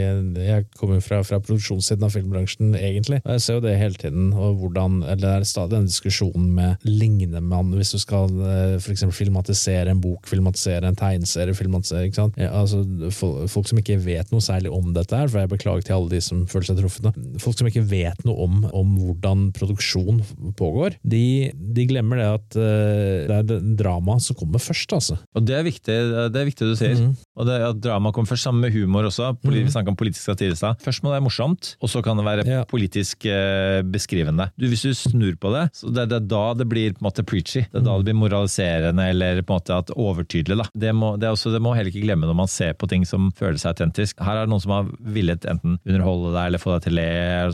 [0.47, 3.21] Jeg kommer jo fra, fra produksjonssiden av filmbransjen, egentlig.
[3.25, 4.33] Og jeg ser jo det hele tiden.
[4.33, 8.79] og hvordan, eller Det er stadig den diskusjonen med ligner man Hvis du skal eh,
[8.81, 12.39] for eksempel filmatisere en bok, filmatisere en tegneserie, filmatisere ikke sant?
[12.41, 15.87] Ja, altså, folk, folk som ikke vet noe særlig om dette, her, for jeg beklager
[15.87, 17.21] til alle de som føler seg truffet.
[17.43, 20.21] Folk som ikke vet noe om, om hvordan produksjon
[20.59, 25.17] pågår, de, de glemmer det at uh, det er dramaet som kommer først, altså.
[25.37, 25.97] Og det er viktig,
[26.35, 26.97] det er viktig du sier.
[26.99, 27.17] Mhm.
[27.41, 29.31] Og det, at drama kommer først, sammen med humor også.
[29.41, 30.81] Poli- Vi snakker om politisk satire i stad.
[30.85, 32.63] Først må det være morsomt, og så kan det være Ja.
[32.69, 34.51] politisk uh, beskrivende.
[34.61, 37.09] Du, hvis du snur på det, så det, det er da det blir på en
[37.09, 37.65] måte preachy.
[37.71, 40.59] Det er da det blir moraliserende eller på en måte at overtydelig.
[40.61, 40.67] Da.
[40.87, 43.07] Det, må, det, er også, det må heller ikke glemme når man ser på ting
[43.09, 44.19] som føles autentisk.
[44.21, 47.01] Her er det noen som har villet enten underholde deg eller få deg til å
[47.01, 47.11] le,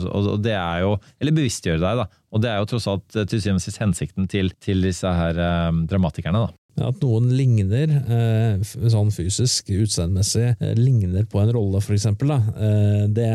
[0.09, 2.03] og, det er jo, eller bevisstgjøre deg.
[2.03, 2.23] da.
[2.33, 5.11] Og det er jo tross alt eh, til syvende og sist hensikten til, til disse
[5.19, 6.47] her eh, dramatikerne.
[6.47, 6.55] da.
[6.87, 12.35] At noen ligner, eh, sånn fysisk, utseendemessig, eh, ligner på en rolle, for eksempel,
[13.13, 13.29] det,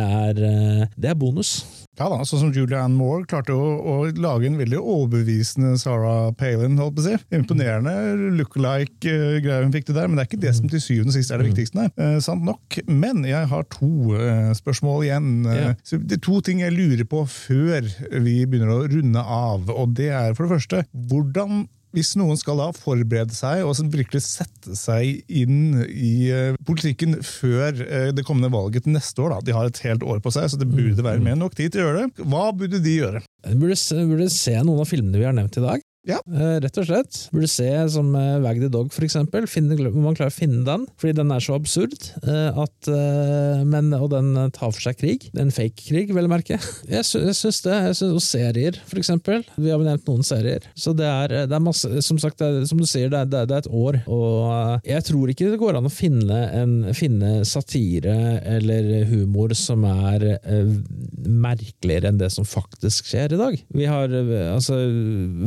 [0.94, 1.56] det er bonus.
[2.00, 6.78] Ja da, sånn som Julianne Moore klarte å, å lage en veldig overbevisende Sarah Palin.
[6.80, 7.18] holdt på å si.
[7.36, 7.92] Imponerende
[8.38, 11.34] look-alike-greier hun fikk til der, men det er ikke det som til syvende og sist
[11.34, 11.76] er det viktigste.
[11.76, 11.90] nei.
[12.00, 12.78] Eh, sant nok.
[12.88, 15.28] Men jeg har to eh, spørsmål igjen.
[15.44, 15.76] Yeah.
[15.84, 17.84] Så det er to ting jeg lurer på før
[18.24, 19.68] vi begynner å runde av.
[19.68, 24.22] og det er for det første, hvordan hvis noen skal da forberede seg og virkelig
[24.24, 29.46] sette seg inn i eh, politikken før eh, det kommende valget neste år, da.
[29.46, 31.74] de har et helt år på seg, så det burde være mer enn nok tid
[31.74, 32.26] til å gjøre det.
[32.32, 33.24] Hva burde de gjøre?
[33.46, 35.84] De burde, burde se noen av filmene vi har nevnt i dag.
[36.08, 36.18] Ja.
[36.26, 37.18] Eh, rett og slett.
[37.30, 39.46] Burde se som uh, Wag the Dog, for eksempel.
[39.50, 41.94] Finne, hvor man klarer å finne den, fordi den er så absurd.
[42.26, 45.28] eh, at, eh, men, og den eh, tar for seg krig.
[45.38, 46.58] En fake krig, vel å merke.
[46.92, 47.76] Jeg, sy syns det.
[47.88, 49.44] Jeg synes, og serier, for eksempel.
[49.54, 50.66] Vi har nevnt noen serier.
[50.74, 53.44] Så det er, det er masse Som sagt, er, som du sier, det er, det
[53.44, 54.00] er, et år.
[54.10, 58.16] Og eh, jeg tror ikke det går an å finne, en, finne satire
[58.56, 60.74] eller humor som er eh,
[61.22, 63.58] merkeligere enn det som faktisk skjer i dag.
[63.76, 64.80] Vi har eh, altså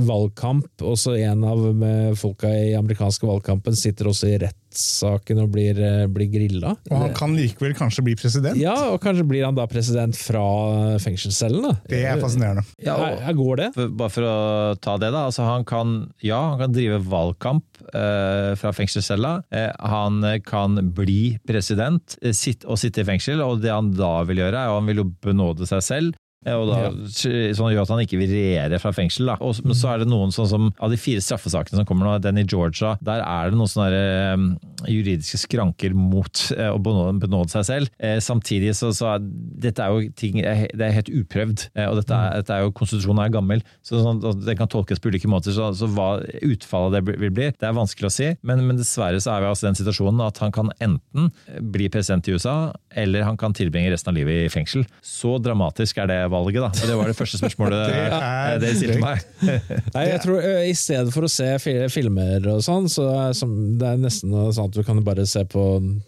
[0.07, 0.44] valgkamp,
[0.81, 6.05] også en av eh, folka i amerikanske valgkampen sitter også i rettssaken og blir, eh,
[6.11, 6.75] blir grilla.
[6.91, 8.57] Og han kan likevel kanskje bli president?
[8.59, 10.43] Ja, og kanskje blir han da president fra
[11.03, 11.73] fengselscellen, da.
[11.89, 12.65] Det er fascinerende.
[12.83, 13.69] Ja, og- Her- her går det?
[13.97, 15.25] Bare for å ta det, da.
[15.29, 19.43] Altså, han kan, ja, han kan drive valgkamp eh, fra fengselscella.
[19.51, 24.23] Eh, han kan bli president eh, sitt, og sitte i fengsel, og det han da
[24.23, 26.15] vil gjøre, er jo han vil jo benåde seg selv.
[26.45, 26.79] Eh, Og da.
[27.11, 29.31] Sånn gjør at han ikke vil regjere fra fengsel.
[29.31, 29.37] Da.
[29.43, 32.17] Og, men så er det noen sånn som Av de fire straffesakene som kommer nå,
[32.23, 34.45] den i Georgia, der er det noen sånne eh,
[34.91, 37.91] juridiske skranker mot uh, å benåde, seg selv.
[38.01, 39.23] Uh, samtidig så, så er
[39.65, 41.67] dette er jo ting Det er helt uprøvd.
[41.77, 44.69] uh, og dette er, dette er jo Konstitusjonen er gammel, så sånn, den det kan
[44.71, 45.55] tolkes på ulike måter.
[45.55, 48.31] Så, så hva utfallet av det vil bli, det er vanskelig å si.
[48.45, 51.31] Men, men dessverre så er vi altså i den situasjonen at han kan enten
[51.73, 52.55] bli president i USA,
[52.95, 54.85] eller han kan tilbringe resten av livet i fengsel.
[55.05, 56.71] Så dramatisk er det valget, da.
[56.75, 59.25] Så det var det første spørsmålet Det eh, dere stilte meg.
[59.95, 61.49] Nei, jeg tror eh, I stedet for å se
[61.93, 63.33] filmer og sånn, så er
[63.79, 65.63] det er nesten sånn at du kan bare se på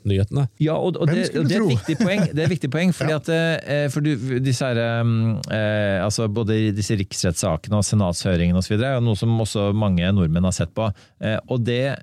[0.07, 0.47] nyhetene.
[0.63, 2.23] Ja, og, og, det, og det er et viktig poeng.
[2.32, 4.13] Det er et viktig poeng fordi at eh, for du,
[4.43, 8.75] disse her, eh, altså Både disse riksrettssakene og senatshøringene osv.
[8.78, 10.89] er noe som også mange nordmenn har sett på.
[11.23, 11.95] Eh, og det,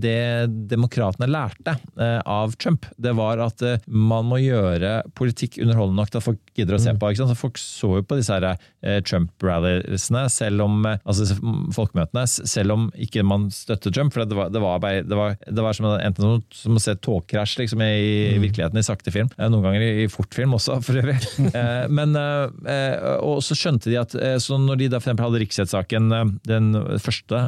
[0.00, 6.20] det demokratene lærte av Trump, det var at man må gjøre politikk underholdende nok til
[6.20, 7.12] at folk gidder å se på.
[7.12, 7.32] Ikke sant?
[7.34, 11.38] Så folk så jo på disse her, eh, Trump-ralliesene, selv om eh, altså
[11.76, 14.14] folkemøtene, selv om ikke man støtter Trump.
[14.14, 16.96] for det var, det var, det var, det var som, enten som, som å se
[17.04, 19.30] togkrasj liksom, i, i virkeligheten i sakte film.
[19.38, 21.18] Eh, Noen ganger i, i fortfilm også, for øvrig.
[21.98, 26.10] Men, og så skjønte de at så når de da for eksempel hadde riksrettssaken,
[26.48, 26.70] den
[27.02, 27.40] første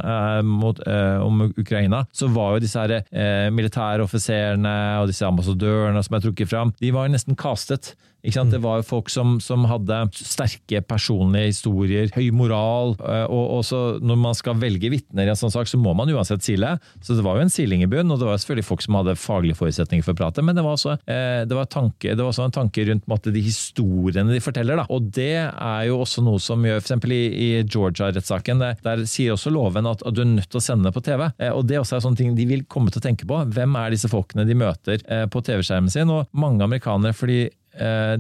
[0.47, 0.81] mot,
[1.25, 6.51] om Ukraina, så var jo disse her, eh, militæroffiserene og disse ambassadørene som er trukket
[6.51, 7.95] fram, de var jo nesten castet.
[8.23, 8.53] Ikke sant?
[8.53, 12.95] Det var jo folk som, som hadde sterke personlige historier, høy moral.
[13.01, 16.11] Og, Og også når man skal velge vitner i en sånn sak, så må man
[16.13, 16.75] uansett sile.
[17.01, 19.17] Så det var jo en siling i bunnen, og det var selvfølgelig folk som hadde
[19.21, 20.45] faglige forutsetninger for å prate.
[20.45, 23.33] Men det var også, eh, det var tanke, det var også en tanke rundt måtte,
[23.33, 24.81] de historiene de forteller.
[24.83, 24.87] Da.
[24.93, 27.07] Og det er jo også noe som gjør f.eks.
[27.11, 28.65] i, i Georgia-rettssaken.
[28.85, 31.29] Der sier også loven at, at du er nødt til å sende på TV.
[31.39, 33.41] Eh, Og det også er sånne ting de vil komme til å tenke på.
[33.55, 36.11] Hvem er disse folkene de møter eh, på TV-skjermen sin?
[36.13, 37.60] Og mange amerikanere, fordi Eh,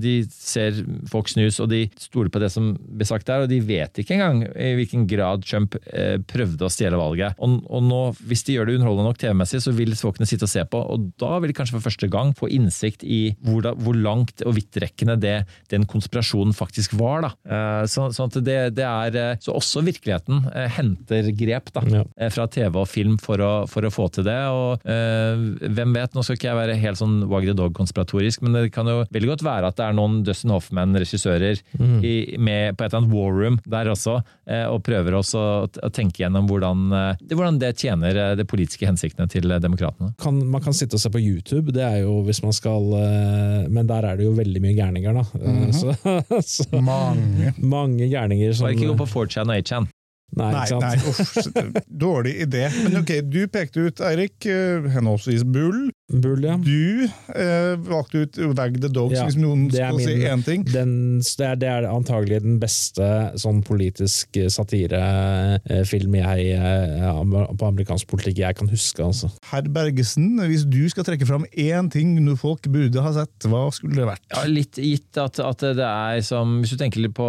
[0.01, 0.77] De ser
[1.11, 4.15] Fox News og de stoler på det som blir sagt der, og de vet ikke
[4.17, 7.35] engang i hvilken grad Trump eh, prøvde å stjele valget.
[7.43, 10.53] Og, og nå, Hvis de gjør det underholdende nok TV-messig, så vil folkene sitte og
[10.53, 13.75] se på, og da vil de kanskje for første gang få innsikt i hvor, da,
[13.77, 15.35] hvor langt og vidtrekkende det,
[15.73, 17.27] den konspirasjonen faktisk var.
[17.27, 17.33] da.
[17.51, 21.83] Eh, Så, sånn at det, det er, eh, så også virkeligheten eh, henter grep da,
[21.91, 22.05] Ja.
[22.17, 24.39] eh, fra TV og film for å, for å få til det.
[24.51, 28.57] og eh, Hvem vet, nå skal ikke jeg være helt sånn Wag the Dog-konspiratorisk, men
[28.57, 32.01] det kan jo veldig godt være at det er noen Dustin Hoffman-regissører Mm.
[32.41, 35.91] med på et eller annet war room der også, eh, og prøver også å, å
[35.91, 40.13] tenke gjennom hvordan, eh, det- hvordan det tjener eh, de politiske hensiktene til demokratene.
[40.21, 43.69] Kan, man kan sitte og se på YouTube, det er jo hvis man skal eh,
[43.71, 45.25] Men der er det jo veldig mye gærninger, da.
[45.41, 45.95] Eh, så,
[46.43, 47.55] så Mange.
[47.59, 49.89] mange gærninger som Bare ikke gå på 4chan og 8chan.
[50.37, 52.69] Nei, Nei, nei, uff, dårlig idé.
[52.85, 54.47] Men ok, du pekte ut, Eirik,
[54.95, 55.89] henholdsvis Bull.
[56.11, 56.57] Bull, ja.
[56.59, 60.65] Du eh, valgte ut Wag the Dogs, Ja, hvis noen skal si én ting.
[60.67, 60.93] Den,
[61.23, 63.07] det, er, det er antagelig den beste
[63.39, 69.05] sånn politisk satirefilm jeg eh, på amerikansk politikk jeg kan huske.
[69.05, 69.31] altså.
[69.53, 73.69] Herr Bergesen, hvis du skal trekke fram én ting noe folk burde ha sett, hva
[73.75, 74.27] skulle det vært?
[74.35, 77.29] Ja, litt gitt at, at det er som Hvis du tenker litt på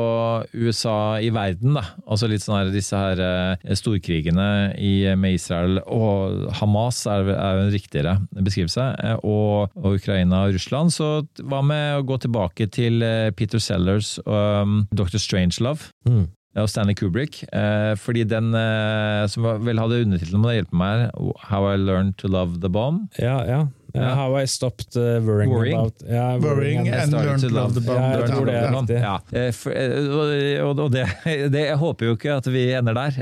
[0.58, 1.86] USA i verden, da.
[2.08, 4.50] Altså litt sånn her, disse her eh, storkrigene
[4.82, 8.71] i, med Israel og Hamas er, er jo en riktigere beskrivelse.
[8.80, 10.94] Eh, Og, og Ukraina og Russland.
[10.94, 11.10] Så
[11.44, 15.20] hva med å gå tilbake til eh, Peter Sellers og um, Dr.
[15.22, 15.92] Strangelove?
[16.08, 16.30] Mm.
[16.60, 17.44] og Stanley Kubrick.
[17.56, 21.78] Eh, fordi den eh, som vel hadde undertittelen, må det hjelpe meg her, How I
[21.80, 23.06] Learned to Love the Bomb.
[23.20, 23.62] Ja, ja.
[23.94, 24.14] Ja.
[24.16, 25.78] How I stopped uh, worrying, Worrying.
[25.80, 27.98] about yeah, Worrying and- and learned to to love the bomb.
[28.02, 29.00] Ja, jeg tror det er riktig.
[29.02, 31.06] Ja, eh, eh, og, og det,
[31.54, 33.20] det, jeg håper jo ikke at vi ender der.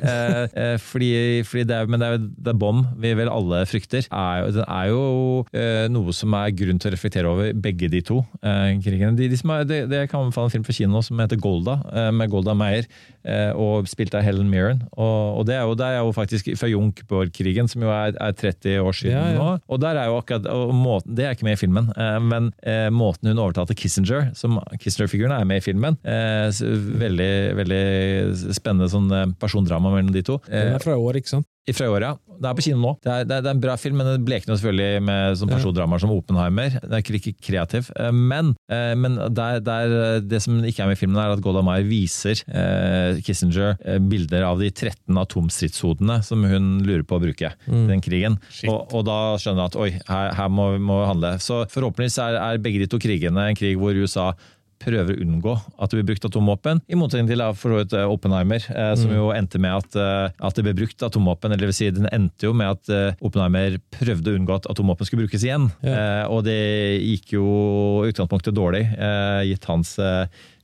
[0.54, 1.10] eh, Fordi,
[1.44, 4.06] fordi det er, men det er jo The Bomb vi vel alle frykter.
[4.12, 5.04] Er, den er jo
[5.90, 9.16] noe som er grunn til å reflektere over, begge de to krigene.
[9.18, 11.80] De, de som er, det, det kan anbefale en film for kino som heter Golda,
[12.16, 12.86] med Golda Meir,
[13.26, 14.84] eh, og spilt av Helen Mirren.
[14.94, 18.36] Og, og det, er jo, det er jo faktisk fra Junkborg-krigen, som jo er, er
[18.38, 19.38] 30 år siden Ja, ja.
[19.40, 19.58] nå.
[19.70, 22.52] Og der er jo akkurat, og måten, Det er ikke med i filmen, eh, men
[22.64, 26.50] eh, måten hun overtalte Kissinger, som Kissinger-figuren er med i filmen eh,
[27.04, 27.84] Veldig, veldig
[28.56, 30.40] spennende sånn persondrama mellom de to.
[30.50, 31.48] Den er fra i år, ikke sant?
[31.78, 32.16] Fra i år, ja.
[32.40, 32.92] Det er på kino nå.
[33.04, 36.14] Det er, det er, en bra film, men det blekner selvfølgelig med sånn persondramaer som
[36.14, 36.78] Oppenheimer.
[36.80, 37.90] Det er ikke like kreativ.
[38.00, 41.44] Eh, Men, eh, men der, der, det som ikke er med i filmen, er at
[41.44, 47.20] Golda Meir viser eh, Kissinger eh, bilder av de 13 atomstridshodene som hun lurer på
[47.20, 48.40] å bruke i den krigen.
[48.70, 51.36] Og, og da skjønner hun at oi, her, her må vi handle.
[51.44, 54.32] Så forhåpentligvis er, er begge de to krigene en krig hvor USA
[54.80, 58.94] prøver å unngå at det blir brukt atomvåpen, i motsetning til for eh, Oppenheimer, eh,
[59.00, 61.52] som jo endte med at, eh, at det ble brukt atomvåpen.
[61.52, 64.70] Eller det vil si, den endte jo med at eh, Oppenheimer prøvde å unngå at
[64.72, 65.70] atomvåpen skulle brukes igjen.
[65.84, 66.60] Eh, og det
[67.04, 67.50] gikk jo
[68.06, 69.98] i utgangspunktet dårlig, eh, gitt hans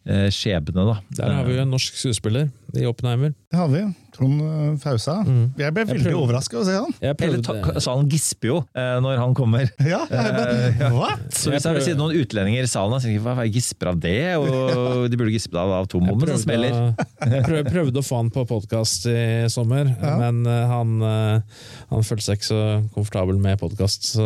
[0.06, 1.00] skjebne, da.
[1.18, 3.32] Der har vi jo en norsk skuespiller i Oppenheimer.
[3.52, 3.82] Det har vi.
[4.16, 4.40] Trond
[4.80, 5.18] Fausa.
[5.26, 5.50] Fausa.
[5.60, 6.94] Jeg ble veldig overraska overraska å se han.
[7.04, 9.68] Jeg Hele salen gisper jo eh, når han kommer.
[9.96, 11.26] Ja, jeg bare, What?
[11.36, 13.92] Så hvis Jeg det er noen utlendinger i salen, så tenker jeg hva hva gisper
[13.92, 14.16] av det?
[14.40, 16.78] Og de burde gispe av jeg atombomben som smeller.
[17.26, 19.20] jeg prøvde, å få han på podkast i
[19.52, 20.16] sommer, Ja.
[20.22, 22.62] men eh, han, eh, han følte seg ikke så
[22.96, 24.12] komfortabel med podkast.
[24.16, 24.26] Så,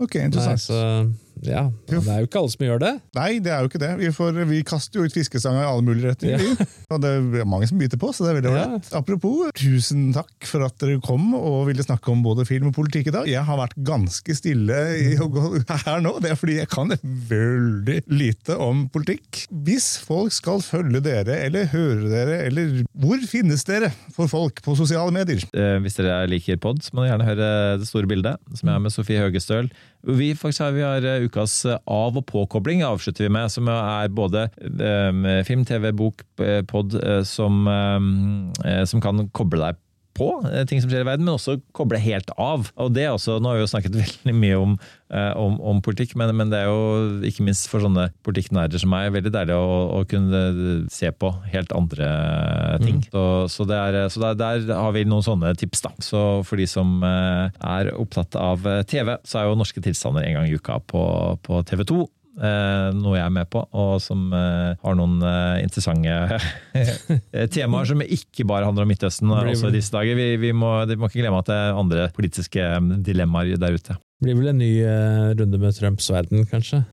[0.00, 0.62] Ok, nei, interessant.
[0.66, 0.82] så
[1.46, 2.92] ja, det er jo ikke alle som gjør det.
[3.18, 3.90] Nei, det er jo ikke det.
[4.00, 6.44] Vi, får, vi kaster jo ut fiskestanger i alle mulige retninger.
[6.58, 6.66] Ja.
[6.96, 7.10] Og det
[7.42, 8.66] er mange som biter på, så det er veldig Ja.
[8.98, 13.10] Apropos, tusen takk for at dere kom og ville snakke om både film og politikk
[13.10, 13.28] i dag.
[13.28, 16.90] Jeg har vært ganske stille i å gå her nå, det er fordi jeg kan
[17.28, 19.44] veldig lite om politikk.
[19.66, 24.74] Hvis folk skal følge dere, eller høre dere, eller hvor finnes dere for folk på
[24.78, 25.44] sosiale medier?
[25.52, 27.50] Eh, Hvis dere liker pod, så må dere gjerne høre
[27.82, 29.68] Det store bildet, som jeg har med Sofie Høgestøl.
[30.08, 33.68] Vi faktisk har, vi har eh, ukas eh, av- og påkobling, avslutter vi med, som
[33.72, 36.96] er både eh, film, TV, bok, eh, pod,
[37.28, 37.62] som,
[38.88, 39.84] som kan koble deg
[40.18, 42.70] på eh, ting som skjer i verden, men også koble helt av.
[42.80, 44.74] Og det er også, Nå har vi jo snakket veldig mye om,
[45.14, 48.92] eh, om, om politikk, men, men det er jo ikke minst for sånne politikknerder som
[48.92, 50.42] meg veldig deilig å, å kunne
[50.92, 52.10] se på helt andre
[52.82, 53.00] ting.
[53.08, 55.84] Så, så, det er, så der, der har vi noen sånne tips.
[55.86, 55.94] da.
[56.04, 60.26] Så for de som eh, er opptatt av eh, TV, så er jo Norske tilstander
[60.26, 61.02] en gang i uka på,
[61.46, 62.04] på TV 2.
[62.38, 66.38] Eh, noe jeg er med på, og som eh, har noen eh, interessante
[67.54, 70.14] temaer som ikke bare handler om Midtøsten også i disse dager.
[70.18, 72.68] Vi, vi, må, vi må ikke glemme at det er andre politiske
[73.06, 73.98] dilemmaer der ute.
[73.98, 74.70] Det Blir vel en ny
[75.38, 76.84] runde med Trumps verden, kanskje?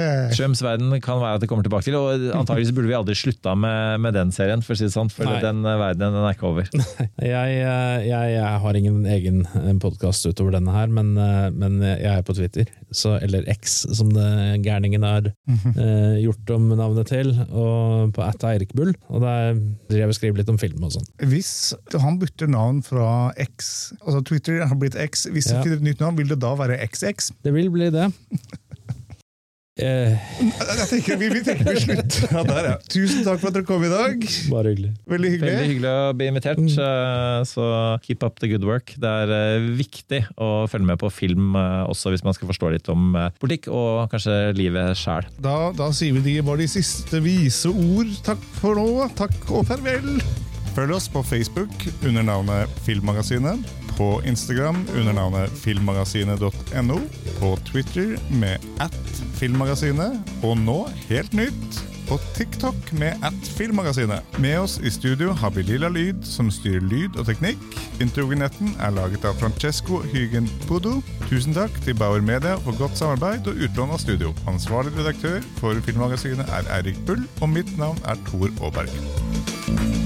[0.00, 3.16] Eh, Trumps verden kan være at det kommer tilbake til, og antageligvis burde vi aldri
[3.18, 5.40] slutta med, med den serien, for å si det sånn, for Nei.
[5.44, 6.68] den verden verdenen den er ikke over.
[7.32, 9.42] Jeg, eh, jeg, jeg har ingen egen
[9.82, 12.70] podkast utover denne her, men, eh, men jeg er på Twitter.
[12.92, 14.24] Så, eller X, som det
[14.64, 17.30] gærningen har eh, gjort om navnet til.
[17.50, 18.92] Og på at Eirik Bull.
[19.12, 19.54] Og der
[19.90, 21.06] driver jeg og skriver litt om film og sånn.
[21.30, 21.52] Hvis
[22.02, 25.60] han bytter navn fra X, altså Twitter har blitt X, hvis Ja.
[25.60, 27.32] det ikke er et nytt navn, vil det da være XX?
[27.44, 28.08] Det vil bli det.
[29.80, 30.12] Eh,
[30.52, 32.72] Jeg tenker Vi, vi tenker vi slutter ja, der, ja.
[32.92, 34.20] Tusen takk for at dere kom i dag.
[34.52, 34.90] bare hyggelig.
[35.08, 35.48] Veldig hyggelig.
[35.54, 37.46] Veldig hyggelig å bli invitert, Mm.
[37.48, 37.64] så
[38.04, 38.92] keep up the good work.
[39.00, 42.72] Det er eh, viktig å følge med på film eh, også hvis man skal forstå
[42.76, 45.24] litt om eh, politikk og kanskje livet sjæl.
[45.40, 48.12] Da, da sier vi de bare de siste vise ord.
[48.28, 49.08] Takk for nå.
[49.16, 50.18] Takk og farvel.
[50.76, 53.64] Følg oss på Facebook under navnet Filmmagasinet.
[53.96, 56.98] På Instagram under navnet filmmagasinet.no.
[57.40, 60.20] På Twitter med at filmmagasinet.
[60.42, 60.78] Og nå,
[61.08, 64.38] helt nytt, på TikTok med at filmmagasinet.
[64.38, 67.62] Med oss i studio har vi Lilla Lyd, som styrer lyd og teknikk.
[68.04, 70.98] Introvignetten er laget av Francesco Hygen Pudo.
[71.30, 74.34] Tusen takk til Bauer Media for godt samarbeid og utlån av studio.
[74.50, 80.01] Ansvarlig redaktør for Filmmagasinet er Eirik Bull, og mitt navn er Tor Aaberg.